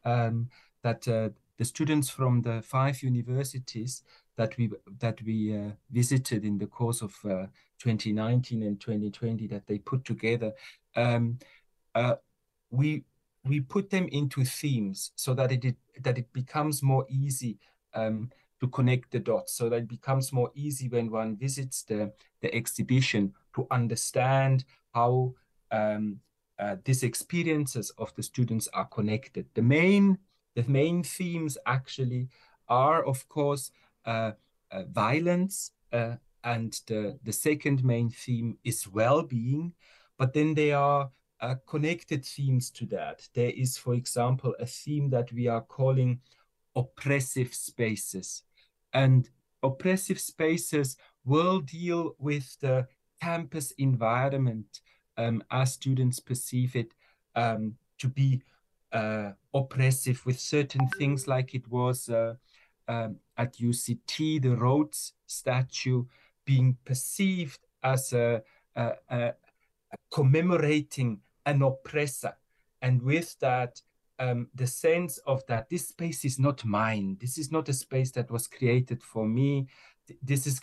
um, 0.04 0.48
that 0.82 1.06
uh, 1.06 1.28
the 1.58 1.64
students 1.64 2.08
from 2.08 2.40
the 2.40 2.62
five 2.62 3.02
universities 3.02 4.02
that 4.36 4.56
we 4.56 4.70
that 4.98 5.20
we 5.22 5.54
uh, 5.54 5.70
visited 5.90 6.44
in 6.44 6.56
the 6.56 6.66
course 6.66 7.02
of 7.02 7.14
uh, 7.26 7.46
2019 7.78 8.62
and 8.62 8.80
2020 8.80 9.46
that 9.46 9.66
they 9.66 9.78
put 9.78 10.04
together, 10.06 10.52
um, 10.96 11.38
uh, 11.94 12.14
we 12.70 13.04
we 13.44 13.60
put 13.60 13.90
them 13.90 14.08
into 14.08 14.42
themes 14.44 15.12
so 15.16 15.34
that 15.34 15.52
it 15.52 15.76
that 16.00 16.16
it 16.16 16.32
becomes 16.32 16.82
more 16.82 17.04
easy 17.10 17.58
um, 17.92 18.30
to 18.60 18.68
connect 18.68 19.10
the 19.10 19.18
dots. 19.18 19.54
So 19.54 19.68
that 19.68 19.82
it 19.82 19.88
becomes 19.88 20.32
more 20.32 20.50
easy 20.54 20.88
when 20.88 21.10
one 21.10 21.36
visits 21.36 21.82
the, 21.82 22.12
the 22.40 22.54
exhibition 22.54 23.34
to 23.54 23.66
understand 23.70 24.64
how 24.94 25.34
um, 25.70 26.20
uh, 26.58 26.76
these 26.84 27.02
experiences 27.02 27.90
of 27.98 28.14
the 28.16 28.22
students 28.22 28.68
are 28.74 28.86
connected. 28.86 29.46
The 29.54 29.62
main, 29.62 30.18
the 30.54 30.64
main 30.64 31.02
themes 31.02 31.56
actually 31.66 32.28
are, 32.68 33.02
of 33.04 33.28
course, 33.28 33.70
uh, 34.04 34.32
uh, 34.70 34.84
violence, 34.90 35.72
uh, 35.92 36.16
and 36.44 36.78
the, 36.86 37.18
the 37.22 37.32
second 37.32 37.84
main 37.84 38.10
theme 38.10 38.56
is 38.64 38.88
well-being, 38.88 39.72
but 40.18 40.32
then 40.32 40.54
there 40.54 40.78
are 40.78 41.10
uh, 41.40 41.54
connected 41.66 42.24
themes 42.24 42.70
to 42.70 42.86
that. 42.86 43.28
There 43.34 43.50
is, 43.50 43.76
for 43.76 43.94
example, 43.94 44.54
a 44.58 44.66
theme 44.66 45.10
that 45.10 45.32
we 45.32 45.48
are 45.48 45.62
calling 45.62 46.20
oppressive 46.76 47.54
spaces. 47.54 48.42
And 48.92 49.28
oppressive 49.62 50.20
spaces 50.20 50.96
will 51.24 51.60
deal 51.60 52.14
with 52.18 52.56
the 52.60 52.86
campus 53.20 53.72
environment 53.72 54.80
um, 55.16 55.42
as 55.50 55.74
students 55.74 56.20
perceive 56.20 56.76
it 56.76 56.92
um, 57.34 57.76
to 57.98 58.08
be 58.08 58.42
uh, 58.92 59.30
oppressive 59.54 60.24
with 60.26 60.38
certain 60.38 60.88
things 60.98 61.28
like 61.28 61.54
it 61.54 61.68
was 61.68 62.08
uh, 62.08 62.34
um, 62.88 63.16
at 63.36 63.56
UCT, 63.56 64.42
the 64.42 64.56
Rhodes 64.56 65.12
statue 65.26 66.04
being 66.44 66.76
perceived 66.84 67.60
as 67.82 68.12
a, 68.12 68.42
a, 68.74 68.92
a, 69.08 69.32
commemorating 70.10 71.20
an 71.46 71.62
oppressor. 71.62 72.36
And 72.82 73.00
with 73.02 73.38
that, 73.40 73.80
um, 74.18 74.48
the 74.54 74.66
sense 74.66 75.18
of 75.18 75.46
that 75.46 75.70
this 75.70 75.88
space 75.88 76.24
is 76.24 76.38
not 76.38 76.64
mine. 76.64 77.16
This 77.20 77.38
is 77.38 77.50
not 77.50 77.68
a 77.68 77.72
space 77.72 78.10
that 78.12 78.30
was 78.30 78.46
created 78.46 79.02
for 79.02 79.26
me. 79.26 79.68
This 80.22 80.46
is 80.46 80.60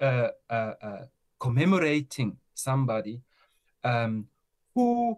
uh, 0.00 0.28
uh, 0.50 0.52
uh, 0.82 1.04
commemorating 1.44 2.38
somebody 2.54 3.20
um, 3.84 4.26
who 4.74 5.14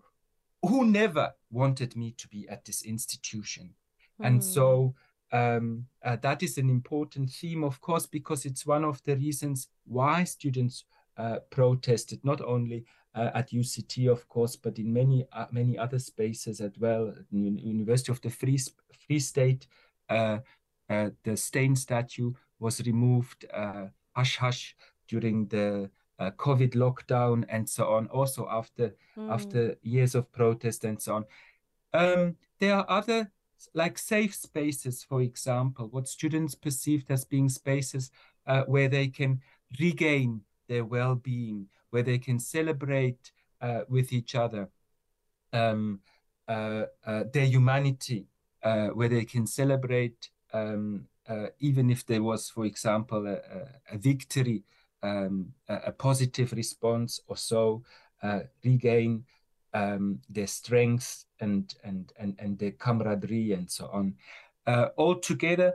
who 0.61 0.85
never 0.85 1.33
wanted 1.53 1.95
me 1.95 2.15
to 2.19 2.27
be 2.27 2.49
at 2.49 2.65
this 2.65 2.83
institution, 2.83 3.71
mm. 4.21 4.27
and 4.27 4.43
so 4.43 4.93
hmm. 5.31 5.39
um, 5.39 5.87
uh, 6.05 6.17
that 6.23 6.43
is 6.43 6.59
an 6.59 6.69
important 6.69 7.31
theme, 7.31 7.63
of 7.63 7.81
course, 7.81 8.07
because 8.07 8.45
it's 8.45 8.67
one 8.67 8.85
of 8.85 9.01
the 9.05 9.15
reasons 9.17 9.69
why 9.85 10.25
students 10.25 10.85
uh, 11.17 11.39
protested 11.51 12.19
not 12.25 12.41
only 12.41 12.85
uh, 13.15 13.31
at 13.35 13.53
UCT, 13.53 14.11
of 14.11 14.29
course, 14.29 14.57
but 14.57 14.79
in 14.79 14.93
many 14.93 15.25
uh, 15.33 15.47
many 15.53 15.79
other 15.79 16.01
spaces 16.01 16.61
as 16.61 16.73
well. 16.81 17.15
University 17.31 18.11
of 18.11 18.21
the 18.21 18.31
Free 18.31 18.59
Free 19.07 19.21
State, 19.21 19.69
uh, 20.09 20.39
uh, 20.91 21.11
the 21.23 21.37
Steyn 21.37 21.77
statue 21.77 22.33
was 22.59 22.81
removed 22.81 23.47
uh, 23.55 23.87
hush 24.17 24.37
hush 24.39 24.75
during 25.07 25.47
the 25.47 25.89
uh, 26.19 26.31
COVID 26.33 26.75
lockdown 26.75 27.45
and 27.49 27.69
so 27.69 27.87
on. 27.87 28.07
Also 28.09 28.49
after 28.51 28.95
mm. 29.17 29.31
after 29.31 29.77
years 29.83 30.15
of 30.15 30.31
protest 30.33 30.85
and 30.85 31.01
so 31.01 31.17
on. 31.17 31.25
Um, 31.93 32.37
there 32.59 32.75
are 32.75 32.87
other 32.89 33.31
like 33.75 33.99
safe 33.99 34.35
spaces, 34.35 35.03
for 35.03 35.23
example, 35.23 35.89
what 35.89 36.09
students 36.09 36.55
perceived 36.55 37.11
as 37.11 37.25
being 37.25 37.49
spaces 37.49 38.11
where 38.67 38.89
they 38.89 39.09
can 39.09 39.41
regain 39.81 40.43
their 40.69 40.85
well-being 40.85 41.69
where 41.91 42.03
they 42.03 42.19
can 42.19 42.39
celebrate 42.39 43.33
uh, 43.61 43.81
with 43.89 44.13
each 44.13 44.35
other 44.35 44.69
um, 45.53 46.01
uh, 46.49 46.85
uh, 47.07 47.25
their 47.33 47.47
humanity, 47.47 48.27
uh, 48.63 48.89
where 48.89 49.09
they 49.09 49.25
can 49.25 49.47
celebrate 49.47 50.31
um, 50.53 51.07
uh, 51.29 51.47
even 51.59 51.91
if 51.91 52.07
there 52.07 52.23
was, 52.23 52.51
for 52.51 52.65
example, 52.65 53.27
a, 53.27 53.39
a 53.93 53.99
victory, 53.99 54.63
um, 55.03 55.53
a, 55.69 55.93
positive 55.93 56.53
response 56.53 57.21
or 57.29 57.37
so, 57.37 57.83
regain 58.65 59.25
um, 59.75 60.19
their 60.29 60.47
strength 60.47 61.25
and, 61.41 61.75
and, 61.85 62.13
and, 62.19 62.35
and 62.39 62.59
their 62.59 62.73
camaraderie 62.73 63.53
and 63.53 63.71
so 63.71 63.89
on. 63.93 64.15
altogether, 64.99 65.75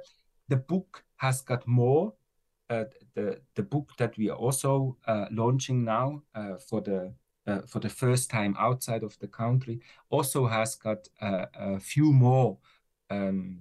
the 0.50 0.58
book 0.58 1.04
has 1.18 1.42
got 1.42 1.66
more 1.68 2.13
uh, 2.72 2.86
the 3.16 3.38
the 3.56 3.63
book 3.63 3.92
that 3.98 4.18
we 4.18 4.30
are 4.30 4.38
also 4.38 4.96
uh, 5.06 5.25
launching 5.30 5.84
now 5.84 6.24
uh, 6.34 6.56
for 6.56 6.80
the 6.80 7.13
uh, 7.46 7.60
for 7.68 7.80
the 7.80 7.90
first 7.90 8.30
time 8.30 8.56
outside 8.58 9.04
of 9.04 9.20
the 9.20 9.28
country 9.28 9.82
also 10.10 10.48
has 10.48 10.75
got 10.75 11.10
a 11.20 11.80
few 11.82 12.13
more 12.13 12.58
um, 13.10 13.60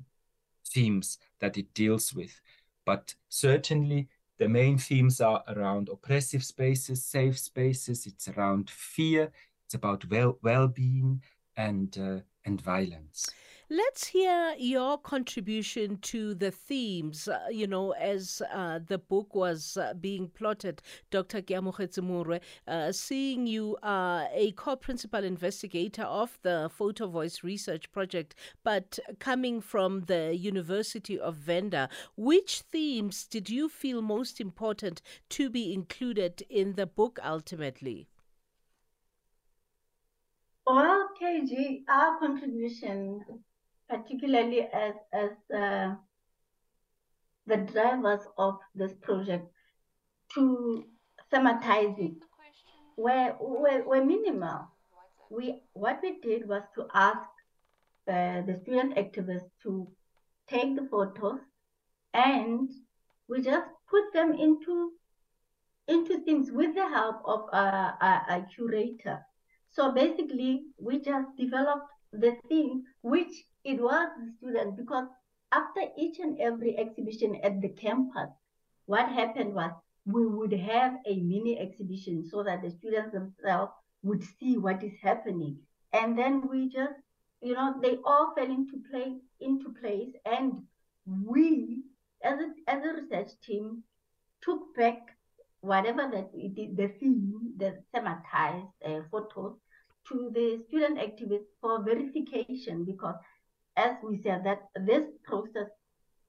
themes 0.64 1.18
that 1.40 1.56
it 1.56 1.74
deals 1.74 2.14
with, 2.14 2.40
but 2.84 3.14
certainly 3.28 4.08
the 4.40 4.48
main 4.48 4.78
themes 4.78 5.20
are 5.20 5.44
around 5.48 5.90
oppressive 5.90 6.42
spaces, 6.42 7.04
safe 7.04 7.38
spaces. 7.38 8.06
It's 8.06 8.26
around 8.26 8.70
fear. 8.70 9.30
It's 9.66 9.74
about 9.74 10.08
well 10.10 10.38
well-being 10.42 11.22
and 11.56 11.96
uh, 11.98 12.20
and 12.46 12.60
violence. 12.60 13.28
Let's 13.72 14.08
hear 14.08 14.56
your 14.58 14.98
contribution 14.98 15.98
to 15.98 16.34
the 16.34 16.50
themes, 16.50 17.28
uh, 17.28 17.46
you 17.52 17.68
know, 17.68 17.92
as 17.92 18.42
uh, 18.52 18.80
the 18.84 18.98
book 18.98 19.32
was 19.32 19.76
uh, 19.76 19.94
being 19.94 20.26
plotted. 20.26 20.82
Dr. 21.12 21.40
Keamogetsi 21.40 22.40
uh, 22.66 22.90
seeing 22.90 23.46
you 23.46 23.76
are 23.80 24.26
a 24.32 24.50
co 24.56 24.74
principal 24.74 25.22
investigator 25.22 26.02
of 26.02 26.36
the 26.42 26.68
Photo 26.68 27.06
Voice 27.06 27.44
Research 27.44 27.92
Project, 27.92 28.34
but 28.64 28.98
coming 29.20 29.60
from 29.60 30.00
the 30.06 30.34
University 30.34 31.16
of 31.16 31.36
Venda, 31.36 31.88
which 32.16 32.62
themes 32.62 33.24
did 33.24 33.48
you 33.48 33.68
feel 33.68 34.02
most 34.02 34.40
important 34.40 35.00
to 35.28 35.48
be 35.48 35.72
included 35.72 36.42
in 36.50 36.72
the 36.72 36.86
book 36.86 37.20
ultimately? 37.24 38.08
Well, 40.66 41.08
KG, 41.22 41.84
our 41.88 42.18
contribution 42.18 43.22
particularly 43.90 44.60
as 44.72 44.94
as 45.12 45.30
uh, 45.54 45.94
the 47.46 47.56
drivers 47.56 48.24
of 48.38 48.58
this 48.74 48.92
project 49.02 49.46
to 50.34 50.84
thematize 51.32 51.98
it 51.98 52.18
were, 52.96 53.34
were, 53.40 53.82
were 53.84 54.04
minimal. 54.04 54.68
We 55.30 55.62
what 55.72 56.00
we 56.02 56.20
did 56.20 56.48
was 56.48 56.62
to 56.76 56.86
ask 56.94 57.28
uh, 58.08 58.42
the 58.42 58.58
student 58.62 58.96
activists 58.96 59.50
to 59.64 59.88
take 60.48 60.76
the 60.76 60.86
photos 60.90 61.40
and 62.14 62.70
we 63.28 63.42
just 63.42 63.66
put 63.88 64.12
them 64.12 64.32
into 64.34 64.92
into 65.88 66.20
things 66.24 66.52
with 66.52 66.74
the 66.74 66.88
help 66.88 67.16
of 67.24 67.48
a, 67.52 67.64
a, 68.10 68.12
a 68.28 68.46
curator. 68.54 69.18
So 69.70 69.92
basically, 69.92 70.66
we 70.78 71.00
just 71.00 71.28
developed 71.36 71.86
the 72.12 72.36
theme 72.48 72.82
which 73.02 73.32
it 73.64 73.80
was 73.80 74.08
the 74.18 74.32
students 74.38 74.76
because 74.76 75.06
after 75.52 75.80
each 75.98 76.18
and 76.18 76.38
every 76.40 76.78
exhibition 76.78 77.40
at 77.42 77.60
the 77.60 77.68
campus, 77.68 78.30
what 78.86 79.08
happened 79.08 79.54
was 79.54 79.72
we 80.06 80.26
would 80.26 80.52
have 80.52 80.94
a 81.06 81.16
mini 81.16 81.58
exhibition 81.58 82.26
so 82.28 82.42
that 82.42 82.62
the 82.62 82.70
students 82.70 83.12
themselves 83.12 83.72
would 84.02 84.22
see 84.38 84.56
what 84.56 84.82
is 84.82 84.92
happening. 85.02 85.58
And 85.92 86.16
then 86.16 86.48
we 86.48 86.68
just, 86.68 86.94
you 87.42 87.54
know, 87.54 87.74
they 87.82 87.98
all 88.04 88.32
fell 88.34 88.50
into 88.50 88.82
play 88.90 89.16
into 89.40 89.74
place. 89.80 90.12
And 90.24 90.62
we, 91.06 91.82
as 92.22 92.38
a, 92.38 92.70
as 92.70 92.82
a 92.84 93.02
research 93.02 93.32
team, 93.44 93.82
took 94.42 94.74
back 94.76 94.98
whatever 95.60 96.08
that 96.12 96.30
we 96.34 96.48
did, 96.48 96.76
the 96.76 96.88
theme, 97.00 97.52
the 97.58 97.82
thematized 97.94 98.68
uh, 98.84 99.00
photos, 99.10 99.56
to 100.08 100.30
the 100.34 100.62
student 100.68 100.98
activists 100.98 101.52
for 101.60 101.82
verification 101.84 102.84
because 102.84 103.14
as 103.76 103.96
we 104.02 104.20
said, 104.22 104.44
that 104.44 104.62
this 104.76 105.04
process, 105.24 105.68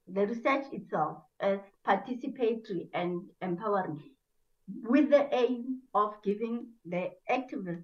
the 0.07 0.27
research 0.27 0.65
itself, 0.71 1.17
is 1.43 1.59
participatory 1.87 2.89
and 2.93 3.23
empowering, 3.41 4.01
with 4.83 5.09
the 5.09 5.27
aim 5.33 5.81
of 5.93 6.13
giving 6.23 6.67
the 6.85 7.11
activists 7.29 7.83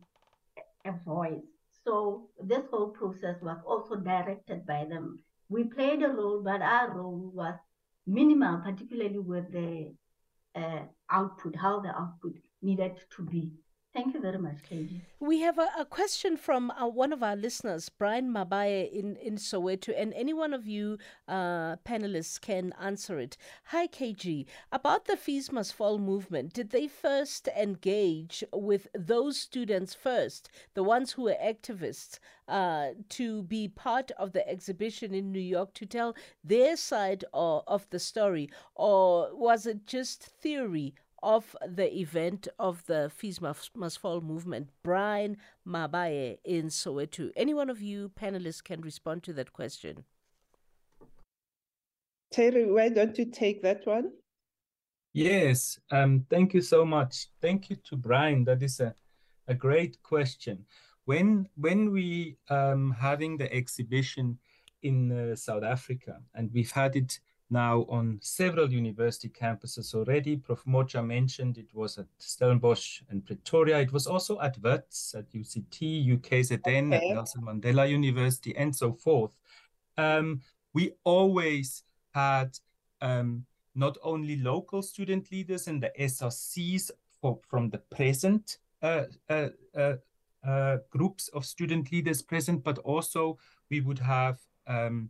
a 0.86 0.92
voice. 1.06 1.44
So 1.84 2.30
this 2.44 2.64
whole 2.70 2.90
process 2.90 3.42
was 3.42 3.58
also 3.66 3.96
directed 3.96 4.66
by 4.66 4.86
them. 4.86 5.20
We 5.50 5.64
played 5.66 6.04
a 6.04 6.10
role, 6.10 6.42
but 6.44 6.62
our 6.62 6.94
role 6.98 7.32
was 7.34 7.56
minimal, 8.06 8.60
particularly 8.60 9.20
with 9.20 9.52
the 9.52 9.94
uh, 10.56 10.82
output, 11.10 11.56
how 11.56 11.80
the 11.80 11.90
output 11.90 12.36
needed 12.62 12.98
to 13.16 13.24
be. 13.24 13.52
Thank 13.98 14.14
you 14.14 14.22
very 14.22 14.38
much, 14.38 14.58
KG. 14.70 15.02
We 15.20 15.40
have 15.40 15.58
a, 15.58 15.70
a 15.80 15.84
question 15.84 16.38
from 16.38 16.70
uh, 16.70 16.86
one 16.86 17.12
of 17.12 17.24
our 17.24 17.36
listeners, 17.36 17.90
Brian 17.90 18.32
Mabaye 18.32 18.92
in, 18.92 19.16
in 19.16 19.38
Soweto, 19.38 19.92
and 20.00 20.14
any 20.14 20.34
one 20.36 20.54
of 20.54 20.68
you 20.68 21.00
uh, 21.28 21.78
panelists 21.78 22.40
can 22.40 22.76
answer 22.80 23.18
it. 23.18 23.38
Hi, 23.66 23.88
KG. 23.88 24.46
About 24.72 25.06
the 25.06 25.18
Fees 25.18 25.52
Must 25.52 25.74
Fall 25.74 25.98
movement, 25.98 26.54
did 26.54 26.70
they 26.70 26.88
first 26.88 27.48
engage 27.60 28.44
with 28.54 28.88
those 28.94 29.40
students 29.40 29.96
first, 29.96 30.52
the 30.76 30.84
ones 30.84 31.14
who 31.14 31.24
were 31.24 31.38
activists, 31.44 32.20
uh, 32.48 32.90
to 33.10 33.42
be 33.44 33.68
part 33.68 34.12
of 34.12 34.32
the 34.32 34.48
exhibition 34.48 35.16
in 35.16 35.32
New 35.32 35.40
York 35.40 35.74
to 35.74 35.88
tell 35.88 36.16
their 36.44 36.78
side 36.78 37.26
of, 37.34 37.64
of 37.66 37.90
the 37.90 38.00
story? 38.00 38.48
Or 38.76 39.36
was 39.36 39.66
it 39.66 39.88
just 39.88 40.22
theory 40.22 40.94
of 41.24 41.56
the 41.66 41.98
event 41.98 42.48
of 42.60 42.86
the 42.86 43.12
Fees 43.14 43.42
Must 43.42 44.00
Fall 44.00 44.22
movement, 44.22 44.70
Brian 44.84 45.38
Mabaye 45.68 46.38
in 46.44 46.68
Soweto. 46.68 47.32
Any 47.36 47.54
one 47.54 47.70
of 47.70 47.82
you 47.82 48.10
panelists 48.10 48.64
can 48.64 48.82
respond 48.82 49.24
to 49.24 49.34
that 49.34 49.54
question. 49.54 50.04
Thierry, 52.34 52.72
why 52.72 52.90
don't 52.90 53.18
you 53.18 53.26
take 53.26 53.62
that 53.64 53.86
one? 53.86 54.12
Yes, 55.14 55.80
um, 55.92 56.26
thank 56.30 56.54
you 56.54 56.62
so 56.62 56.86
much. 56.86 57.28
Thank 57.42 57.70
you 57.70 57.78
to 57.86 57.96
Brian. 57.96 58.44
That 58.44 58.62
is 58.62 58.80
a, 58.80 58.94
a 59.48 59.56
great 59.56 60.02
question. 60.04 60.66
When 61.06 61.48
when 61.56 61.92
we 61.92 62.38
um 62.50 62.94
having 63.00 63.38
the 63.38 63.52
exhibition 63.52 64.38
in 64.84 65.12
uh, 65.12 65.36
South 65.36 65.64
Africa, 65.64 66.20
and 66.36 66.52
we've 66.54 66.72
had 66.72 66.96
it 66.96 67.20
now 67.50 67.86
on 67.90 68.20
several 68.22 68.72
university 68.72 69.30
campuses 69.30 69.94
already. 69.96 70.36
Prof. 70.36 70.64
Moja 70.66 71.06
mentioned 71.06 71.58
it 71.58 71.74
was 71.74 71.98
at 71.98 72.08
Stellenbosch 72.18 73.02
and 73.10 73.26
Pretoria. 73.26 73.80
It 73.80 73.94
was 73.94 74.08
also 74.08 74.40
at 74.42 74.58
WITS, 74.60 75.16
at 75.18 75.32
UCT, 75.32 76.20
UKZN, 76.20 76.94
okay. 76.94 77.10
at 77.10 77.16
Nelson 77.16 77.44
Mandela 77.44 77.90
University, 77.90 78.56
and 78.56 78.76
so 78.76 78.94
forth. 78.94 79.38
Um, 79.98 80.42
we 80.74 80.92
always 81.04 81.84
had 82.14 82.58
um, 83.02 83.46
not 83.76 83.98
only 84.04 84.38
local 84.38 84.82
student 84.82 85.32
leaders 85.32 85.68
and 85.68 85.82
the 85.82 85.92
SRCs 86.00 86.92
for, 87.22 87.40
from 87.48 87.70
the 87.70 87.78
present 87.78 88.58
uh, 88.82 89.04
uh, 89.30 89.50
uh, 89.76 89.94
uh, 90.46 90.78
groups 90.90 91.30
of 91.30 91.46
student 91.46 91.92
leaders 91.92 92.22
present, 92.22 92.64
but 92.64 92.78
also 92.80 93.38
we 93.70 93.82
would 93.82 94.00
have 94.00 94.40
um, 94.68 95.10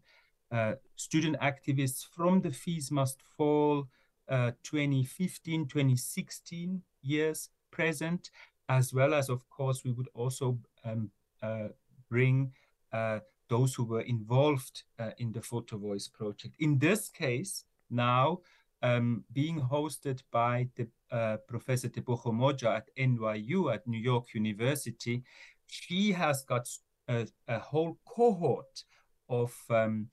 student 0.95 1.37
activists 1.39 2.05
from 2.05 2.41
the 2.41 2.51
Fees 2.51 2.91
Must 2.91 3.21
Fall 3.37 3.87
uh, 4.29 4.51
2015, 4.63 5.67
2016 5.67 6.81
years 7.01 7.49
present, 7.71 8.29
as 8.69 8.93
well 8.93 9.13
as, 9.13 9.29
of 9.29 9.49
course, 9.49 9.83
we 9.83 9.91
would 9.91 10.09
also 10.13 10.57
um, 10.83 11.09
uh, 11.41 11.69
bring 12.09 12.51
uh, 12.91 13.19
those 13.49 13.73
who 13.73 13.85
were 13.85 14.01
involved 14.01 14.83
uh, 14.99 15.11
in 15.17 15.31
the 15.31 15.41
Photo 15.41 15.77
Voice 15.77 16.07
project. 16.07 16.55
In 16.59 16.77
this 16.77 17.09
case, 17.09 17.63
now 17.89 18.39
um, 18.81 19.23
being 19.31 19.61
hosted 19.61 20.21
by 20.31 20.67
the 20.75 20.87
uh, 21.11 21.37
Professor 21.47 21.87
Tebogo 21.87 22.33
Moja 22.33 22.77
at 22.77 22.89
NYU 22.97 23.73
at 23.73 23.87
New 23.87 23.99
York 23.99 24.33
University, 24.33 25.23
she 25.67 26.11
has 26.11 26.43
got 26.43 26.67
a, 27.07 27.27
a 27.47 27.59
whole 27.59 27.97
cohort 28.05 28.83
of 29.29 29.53
um, 29.69 30.07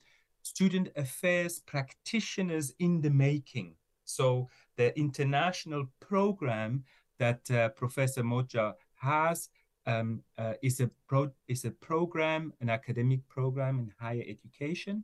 student 0.45 0.89
affairs 0.95 1.59
practitioners 1.59 2.71
in 2.77 3.01
the 3.01 3.09
making. 3.09 3.73
So 4.03 4.47
the 4.77 4.97
international 4.97 5.85
program 5.99 6.83
that 7.17 7.49
uh, 7.49 7.69
Professor 7.69 8.21
Moja 8.21 8.73
has 8.95 9.49
um, 9.87 10.21
uh, 10.37 10.53
is 10.61 10.79
a 10.79 10.89
pro 11.07 11.31
is 11.47 11.65
a 11.65 11.71
program, 11.71 12.53
an 12.61 12.69
academic 12.69 13.27
program 13.27 13.79
in 13.79 13.91
higher 13.99 14.23
education, 14.27 15.03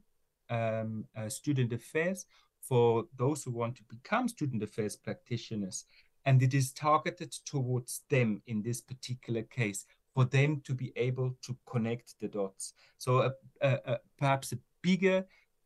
um, 0.50 1.06
uh, 1.18 1.28
student 1.30 1.74
affairs 1.74 2.26
for 2.62 3.06
those 3.18 3.44
who 3.44 3.52
want 3.52 3.76
to 3.78 3.84
become 3.90 4.28
student 4.28 4.62
affairs 4.62 4.96
practitioners, 4.96 5.86
and 6.26 6.44
it 6.44 6.54
is 6.54 6.72
targeted 6.72 7.32
towards 7.46 8.02
them 8.10 8.42
in 8.46 8.62
this 8.62 8.80
particular 8.82 9.42
case 9.44 9.86
for 10.14 10.26
them 10.26 10.62
to 10.66 10.74
be 10.76 10.92
able 10.96 11.36
to 11.42 11.58
connect 11.66 12.16
the 12.20 12.28
dots. 12.28 12.74
So 12.98 13.20
uh, 13.20 13.30
uh, 13.62 13.78
uh 13.86 13.98
perhaps 14.18 14.52
a 14.52 14.58
bigger 14.82 15.26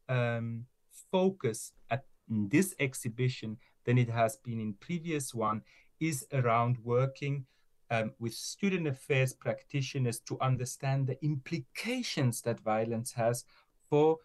um, 0.10 0.66
focus 1.12 1.72
at 1.90 2.06
this 2.28 2.76
exhibition 2.80 3.58
than 3.86 3.98
it 3.98 4.10
has 4.10 4.38
been 4.38 4.60
in 4.60 4.74
previous 4.74 5.34
one 5.34 5.62
is 6.00 6.26
around 6.34 6.78
working 6.84 7.46
um, 7.92 8.12
with 8.20 8.34
student 8.34 8.88
affairs 8.88 9.34
practitioners 9.34 10.20
to 10.22 10.38
understand 10.42 11.08
the 11.08 11.24
implications 11.24 12.42
that 12.42 12.60
violence 12.60 13.12
has 13.14 13.46
for 13.90 14.18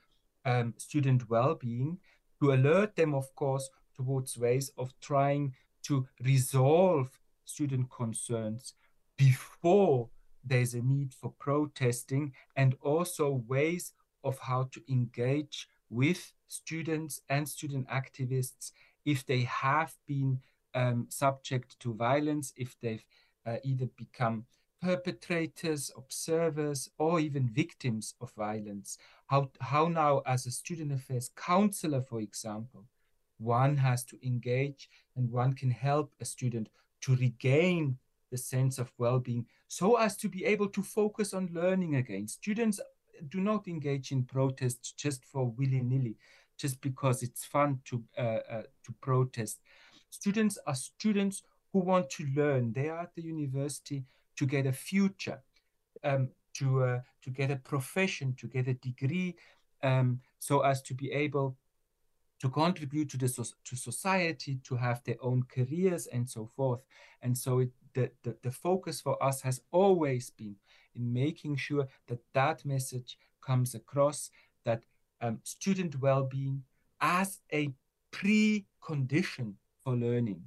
um, 0.45 0.75
student 0.79 1.29
well-being, 1.29 1.99
to 2.41 2.53
alert 2.53 2.97
them, 2.97 3.15
of 3.15 3.35
course, 3.35 3.69
towards 3.95 4.39
ways 4.39 4.73
of 4.79 4.93
trying 5.01 5.55
to 5.83 6.07
resolve 6.25 7.19
student 7.45 7.91
concerns 7.91 8.75
before 9.17 10.09
there's 10.43 10.73
a 10.73 10.81
need 10.81 11.13
for 11.13 11.35
protesting 11.39 12.33
and 12.57 12.75
also 12.81 13.43
ways 13.47 13.93
of 14.25 14.39
how 14.39 14.69
to 14.73 14.83
engage 14.89 15.69
with 15.89 16.33
students 16.47 17.21
and 17.29 17.49
student 17.49 17.89
activists 17.89 18.73
if 19.05 19.25
they 19.27 19.43
have 19.43 19.95
been 20.07 20.41
um, 20.75 21.07
subject 21.09 21.79
to 21.81 21.95
violence, 21.95 22.53
if 22.57 22.77
they've 22.81 23.05
uh, 23.47 23.57
either 23.65 23.87
become 23.97 24.45
perpetrators, 24.81 25.91
observers, 25.97 26.89
or 26.99 27.21
even 27.21 27.49
victims 27.49 28.15
of 28.21 28.33
violence. 28.33 28.99
How, 29.27 29.51
how 29.61 29.89
now, 29.89 30.23
as 30.27 30.47
a 30.47 30.51
student 30.51 30.93
affairs 30.93 31.31
counselor, 31.37 32.01
for 32.01 32.21
example, 32.21 32.85
one 33.39 33.77
has 33.79 34.05
to 34.05 34.19
engage 34.27 34.89
and 35.17 35.31
one 35.31 35.55
can 35.55 35.71
help 35.71 36.15
a 36.21 36.25
student 36.25 36.69
to 37.03 37.17
regain 37.17 37.99
the 38.31 38.39
sense 38.39 38.79
of 38.79 38.93
well-being 38.97 39.47
so 39.67 39.97
as 39.97 40.17
to 40.17 40.29
be 40.29 40.45
able 40.45 40.69
to 40.69 40.83
focus 40.83 41.35
on 41.35 41.49
learning 41.53 41.97
again. 41.97 42.29
Students 42.29 42.81
do 43.29 43.41
not 43.41 43.69
engage 43.69 44.13
in 44.13 44.25
protests 44.25 44.93
just 44.93 45.25
for 45.25 45.47
willy-nilly, 45.47 46.17
just 46.57 46.81
because 46.81 47.23
it's 47.23 47.45
fun 47.45 47.81
to, 47.85 48.03
uh, 48.19 48.41
uh, 48.51 48.63
to 48.85 48.93
protest. 49.01 49.61
Students 50.11 50.59
are 50.67 50.75
students 50.75 51.43
who 51.73 51.81
want 51.81 52.11
to 52.11 52.27
learn. 52.35 52.73
They 52.73 52.89
are 52.89 53.01
at 53.01 53.15
the 53.15 53.23
university 53.23 54.05
to 54.37 54.47
get 54.47 54.67
a 54.67 54.73
future, 54.73 55.43
um, 56.03 56.31
to, 56.55 56.83
uh, 56.83 57.01
to 57.23 57.31
get 57.31 57.51
a 57.51 57.57
profession, 57.57 58.35
to 58.39 58.47
get 58.47 58.69
a 58.69 58.75
degree, 58.75 59.37
um, 59.83 60.21
so 60.39 60.61
as 60.61 60.83
to 60.83 60.95
be 60.95 61.13
able 61.13 61.57
to 62.41 62.49
contribute 62.49 63.11
to 63.11 63.19
the 63.19 63.29
to 63.65 63.77
society, 63.77 64.59
to 64.65 64.75
have 64.75 65.03
their 65.05 65.17
own 65.21 65.43
careers 65.43 66.07
and 66.07 66.29
so 66.29 66.47
forth. 66.57 66.81
And 67.23 67.37
so 67.37 67.59
it, 67.61 67.71
the, 67.93 68.11
the, 68.23 68.37
the 68.43 68.51
focus 68.51 69.01
for 69.01 69.23
us 69.23 69.43
has 69.43 69.61
always 69.71 70.31
been 70.31 70.57
in 70.95 71.13
making 71.13 71.57
sure 71.57 71.87
that 72.09 72.21
that 72.33 72.65
message 72.65 73.19
comes 73.41 73.75
across, 73.75 74.31
that 74.65 74.83
um, 75.21 75.39
student 75.43 76.01
well-being 76.01 76.63
as 77.01 77.41
a 77.53 77.73
precondition 78.13 79.55
for 79.83 79.95
learning. 79.95 80.43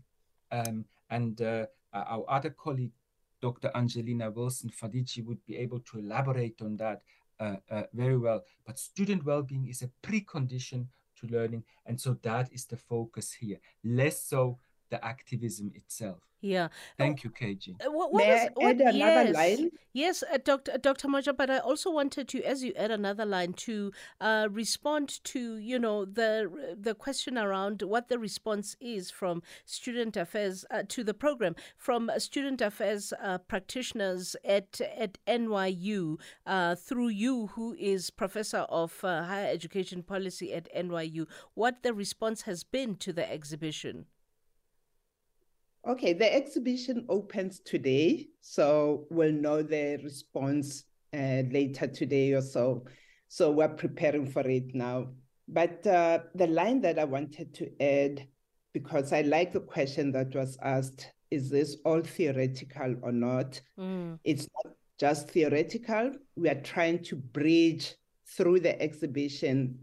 Um, 0.52 0.86
and 1.10 1.42
uh, 1.42 1.66
our 1.94 2.26
other 2.28 2.50
colleague, 2.50 2.94
Dr. 3.42 3.72
Angelina 3.76 4.32
Wilson 4.32 4.70
Fadiji, 4.70 5.24
would 5.26 5.44
be 5.46 5.58
able 5.58 5.80
to 5.82 6.00
elaborate 6.00 6.62
on 6.62 6.78
that 6.78 7.02
uh, 7.40 7.56
uh, 7.70 7.84
very 7.94 8.18
well. 8.18 8.44
But 8.66 8.80
student 8.80 9.26
well-being 9.26 9.68
is 9.68 9.82
a 9.82 9.90
precondition 10.06 10.88
to 11.18 11.28
learning. 11.28 11.64
And 11.86 12.00
so 12.00 12.18
that 12.22 12.52
is 12.52 12.66
the 12.66 12.78
focus 12.78 13.34
here, 13.34 13.58
less 13.84 14.24
so 14.24 14.60
the 14.90 15.04
activism 15.04 15.72
itself. 15.76 16.20
Yeah. 16.44 16.68
Thank 16.98 17.24
you, 17.24 17.30
KG. 17.30 17.82
Uh, 17.82 17.90
what, 17.90 18.14
May 18.14 18.36
is, 18.36 18.42
I 18.42 18.50
what, 18.56 18.66
add 18.66 18.82
another 18.82 19.24
yes, 19.24 19.34
line? 19.34 19.72
Yes, 19.94 20.24
uh, 20.30 20.38
Dr. 20.44 20.78
Dr. 20.78 21.08
Moja, 21.08 21.34
but 21.36 21.50
I 21.50 21.60
also 21.60 21.90
wanted 21.90 22.28
to, 22.28 22.44
as 22.44 22.62
you 22.66 22.74
add 22.76 22.92
another 22.92 23.26
line, 23.26 23.54
to 23.54 23.94
uh, 24.20 24.50
respond 24.52 25.24
to 25.24 25.56
you 25.56 25.80
know 25.80 26.04
the 26.04 26.76
the 26.78 26.96
question 26.96 27.38
around 27.38 27.82
what 27.84 28.10
the 28.10 28.20
response 28.20 28.76
is 28.82 29.10
from 29.10 29.42
student 29.64 30.18
affairs 30.18 30.66
uh, 30.70 30.84
to 30.90 31.06
the 31.06 31.14
program 31.14 31.56
from 31.78 32.12
student 32.18 32.60
affairs 32.60 33.14
uh, 33.22 33.38
practitioners 33.38 34.36
at 34.44 34.82
at 34.98 35.18
NYU 35.26 36.20
uh, 36.46 36.76
through 36.76 37.08
you, 37.08 37.48
who 37.56 37.74
is 37.80 38.10
professor 38.10 38.66
of 38.68 39.02
uh, 39.06 39.24
higher 39.24 39.48
education 39.48 40.04
policy 40.04 40.54
at 40.54 40.68
NYU. 40.76 41.26
What 41.54 41.84
the 41.84 41.94
response 41.94 42.42
has 42.42 42.66
been 42.66 42.98
to 42.98 43.14
the 43.14 43.32
exhibition. 43.32 44.08
Okay, 45.86 46.14
the 46.14 46.34
exhibition 46.34 47.06
opens 47.10 47.60
today, 47.60 48.28
so 48.40 49.06
we'll 49.10 49.34
know 49.34 49.62
the 49.62 50.00
response 50.02 50.86
uh, 51.14 51.44
later 51.52 51.88
today 51.88 52.32
or 52.32 52.42
so. 52.42 52.86
So 53.28 53.52
we're 53.52 53.68
preparing 53.68 54.26
for 54.26 54.48
it 54.48 54.74
now. 54.74 55.10
But 55.48 55.86
uh, 55.86 56.20
the 56.36 56.48
line 56.48 56.80
that 56.82 57.00
I 57.00 57.04
wanted 57.04 57.54
to 57.56 57.70
add, 57.82 58.26
because 58.74 59.12
I 59.12 59.22
like 59.22 59.52
the 59.52 59.60
question 59.60 60.14
that 60.14 60.34
was 60.34 60.58
asked, 60.62 61.12
is 61.32 61.50
this 61.50 61.76
all 61.84 62.02
theoretical 62.02 62.96
or 63.02 63.12
not? 63.12 63.60
Mm. 63.78 64.20
It's 64.24 64.48
not 64.64 64.74
just 65.00 65.32
theoretical. 65.32 66.12
We 66.38 66.48
are 66.48 66.62
trying 66.62 67.04
to 67.06 67.18
bridge 67.18 67.94
through 68.38 68.62
the 68.62 68.82
exhibition 68.82 69.80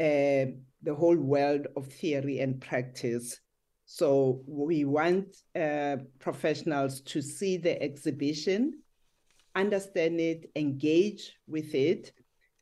uh, 0.00 0.56
the 0.82 0.94
whole 0.94 1.16
world 1.16 1.66
of 1.76 1.86
theory 1.86 2.40
and 2.40 2.60
practice 2.60 3.38
so 3.92 4.40
we 4.46 4.84
want 4.84 5.34
uh, 5.60 5.96
professionals 6.20 7.00
to 7.00 7.20
see 7.20 7.56
the 7.56 7.82
exhibition, 7.82 8.78
understand 9.56 10.20
it, 10.20 10.48
engage 10.54 11.36
with 11.48 11.74
it, 11.74 12.12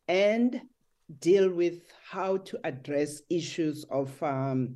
and 0.09 0.59
deal 1.21 1.51
with 1.51 1.83
how 2.03 2.39
to 2.39 2.59
address 2.65 3.21
issues 3.29 3.85
of 3.91 4.11
um, 4.23 4.75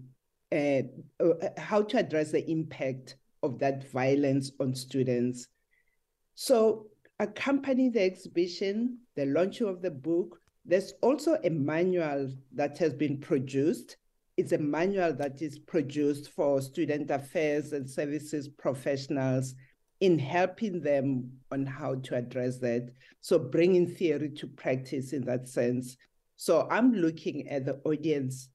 uh, 0.55 0.83
uh, 1.21 1.49
how 1.57 1.81
to 1.81 1.97
address 1.97 2.33
the 2.33 2.47
impact 2.51 3.17
of 3.43 3.59
that 3.59 3.91
violence 3.91 4.53
on 4.61 4.75
students. 4.75 5.49
So 6.35 6.89
accompanying 7.19 7.93
the 7.93 8.03
exhibition, 8.03 8.99
the 9.17 9.25
launch 9.25 9.63
of 9.63 9.81
the 9.81 9.91
book, 9.91 10.39
there's 10.67 10.93
also 11.01 11.39
a 11.45 11.49
manual 11.49 12.31
that 12.53 12.77
has 12.77 12.93
been 12.93 13.17
produced 13.17 13.97
it's 14.37 14.53
a 14.53 14.59
manual 14.59 15.13
that 15.15 15.43
is 15.43 15.59
produced 15.59 16.31
for 16.31 16.61
student 16.61 17.11
affairs 17.11 17.73
and 17.73 17.89
services 17.89 18.49
professionals 18.49 19.55
in 20.01 20.19
helping 20.19 20.81
them 20.81 21.31
on 21.53 21.67
how 21.67 21.95
to 21.97 22.17
address 22.17 22.59
that. 22.59 22.91
So 23.21 23.39
bringing 23.39 23.87
theory 23.87 24.31
to 24.31 24.47
practice 24.47 25.13
in 25.13 25.25
that 25.27 25.49
sense. 25.49 25.97
So 26.37 26.67
I'm 26.71 26.93
looking 26.93 27.49
at 27.49 27.67
the 27.67 27.81
audience 27.85 28.49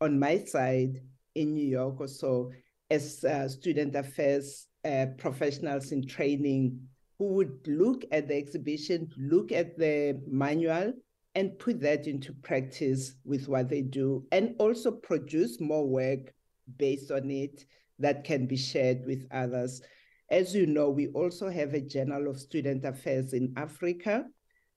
on 0.00 0.18
my 0.18 0.44
side 0.44 1.00
in 1.34 1.54
New 1.54 1.66
York 1.66 2.00
or 2.00 2.08
so 2.08 2.52
as 2.90 3.24
uh, 3.24 3.48
student 3.48 3.94
affairs 3.94 4.68
uh, 4.84 5.06
professionals 5.18 5.92
in 5.92 6.06
training 6.06 6.80
who 7.18 7.24
would 7.34 7.66
look 7.66 8.04
at 8.12 8.28
the 8.28 8.36
exhibition, 8.36 9.10
look 9.18 9.50
at 9.50 9.76
the 9.76 10.20
manual, 10.26 10.92
and 11.36 11.58
put 11.58 11.78
that 11.82 12.06
into 12.06 12.32
practice 12.32 13.12
with 13.26 13.46
what 13.46 13.68
they 13.68 13.82
do 13.82 14.26
and 14.32 14.56
also 14.58 14.90
produce 14.90 15.60
more 15.60 15.86
work 15.86 16.32
based 16.78 17.10
on 17.10 17.30
it 17.30 17.66
that 17.98 18.24
can 18.24 18.46
be 18.46 18.56
shared 18.56 19.04
with 19.04 19.28
others. 19.30 19.82
As 20.30 20.54
you 20.54 20.66
know, 20.66 20.88
we 20.88 21.08
also 21.08 21.50
have 21.50 21.74
a 21.74 21.80
Journal 21.80 22.28
of 22.28 22.40
Student 22.40 22.86
Affairs 22.86 23.34
in 23.34 23.52
Africa 23.58 24.24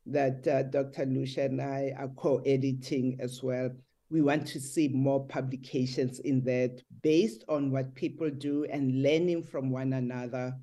that 0.05 0.45
uh, 0.47 0.63
Dr. 0.63 1.05
Luescher 1.05 1.45
and 1.45 1.61
I 1.61 1.93
are 1.97 2.09
co-editing 2.09 3.17
as 3.21 3.41
well. 3.41 3.71
We 4.11 4.21
want 4.21 4.45
to 4.47 4.59
see 4.59 4.89
more 4.89 5.25
publications 5.27 6.19
in 6.19 6.43
that 6.43 6.81
based 7.01 7.45
on 7.47 7.71
what 7.71 7.95
people 7.95 8.29
do 8.29 8.65
and 8.65 9.01
learning 9.01 9.43
from 9.43 9.69
one 9.69 9.93
another 9.93 10.55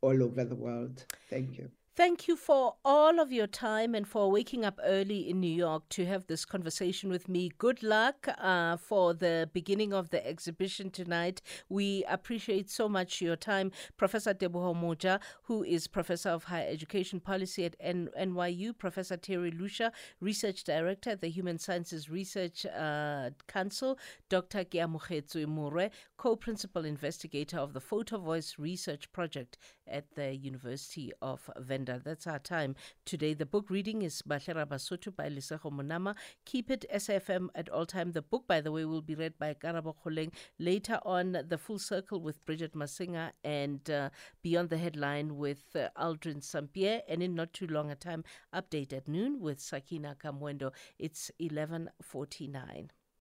all 0.00 0.22
over 0.22 0.44
the 0.44 0.56
world. 0.56 1.04
Thank 1.28 1.58
you. 1.58 1.70
Thank 1.96 2.26
you 2.26 2.34
for 2.34 2.74
all 2.84 3.20
of 3.20 3.30
your 3.30 3.46
time 3.46 3.94
and 3.94 4.04
for 4.04 4.28
waking 4.28 4.64
up 4.64 4.80
early 4.82 5.30
in 5.30 5.38
New 5.38 5.46
York 5.46 5.88
to 5.90 6.04
have 6.06 6.26
this 6.26 6.44
conversation 6.44 7.08
with 7.08 7.28
me. 7.28 7.52
Good 7.56 7.84
luck 7.84 8.26
uh, 8.36 8.78
for 8.78 9.14
the 9.14 9.48
beginning 9.52 9.92
of 9.92 10.10
the 10.10 10.26
exhibition 10.26 10.90
tonight. 10.90 11.40
We 11.68 12.04
appreciate 12.08 12.68
so 12.68 12.88
much 12.88 13.20
your 13.20 13.36
time. 13.36 13.70
Professor 13.96 14.34
Teboho 14.34 14.74
Moja, 14.74 15.20
who 15.44 15.62
is 15.62 15.86
Professor 15.86 16.30
of 16.30 16.42
Higher 16.42 16.66
Education 16.68 17.20
Policy 17.20 17.64
at 17.64 17.78
NYU, 17.78 18.76
Professor 18.76 19.16
Thierry 19.16 19.52
Luescher, 19.52 19.92
Research 20.20 20.64
Director 20.64 21.10
at 21.10 21.20
the 21.20 21.28
Human 21.28 21.60
Sciences 21.60 22.10
Research 22.10 22.66
uh, 22.66 23.30
Council, 23.46 24.00
Dr. 24.28 24.64
Keamogetso 24.64 25.46
Mure, 25.46 25.90
Co-Principal 26.16 26.84
Investigator 26.84 27.58
of 27.58 27.72
the 27.72 27.80
Photo 27.80 28.18
Voice 28.18 28.56
Research 28.58 29.12
Project 29.12 29.58
at 29.88 30.14
the 30.14 30.34
University 30.34 31.12
of 31.22 31.50
Venda. 31.58 32.00
That's 32.04 32.26
our 32.26 32.38
time. 32.38 32.74
Today, 33.04 33.34
the 33.34 33.46
book 33.46 33.70
reading 33.70 34.02
is 34.02 34.22
Bahlera 34.22 34.66
Basotho 34.66 35.14
by 35.14 35.28
Lesego 35.28 35.72
Monama. 35.72 36.14
Keep 36.44 36.70
it 36.70 36.84
SFM 36.92 37.48
at 37.54 37.68
all 37.68 37.86
time. 37.86 38.12
The 38.12 38.22
book, 38.22 38.46
by 38.46 38.60
the 38.60 38.72
way, 38.72 38.84
will 38.84 39.02
be 39.02 39.14
read 39.14 39.38
by 39.38 39.54
Karabo 39.54 39.94
Kholeng. 40.04 40.32
Later 40.58 40.98
on, 41.04 41.38
The 41.48 41.58
Full 41.58 41.78
Circle 41.78 42.20
with 42.20 42.44
Bridget 42.44 42.74
Masinga 42.74 43.32
and 43.42 43.88
uh, 43.90 44.10
Beyond 44.42 44.70
the 44.70 44.78
Headline 44.78 45.36
with 45.36 45.64
uh, 45.74 45.88
Aldrin 45.96 46.42
Sampier. 46.42 47.02
And 47.08 47.22
in 47.22 47.34
not 47.34 47.52
too 47.52 47.66
long 47.66 47.90
a 47.90 47.94
time, 47.94 48.24
update 48.54 48.92
at 48.92 49.08
noon 49.08 49.40
with 49.40 49.60
Sakina 49.60 50.16
Kamwendo. 50.22 50.72
It's 50.98 51.30
1149. 51.38 52.90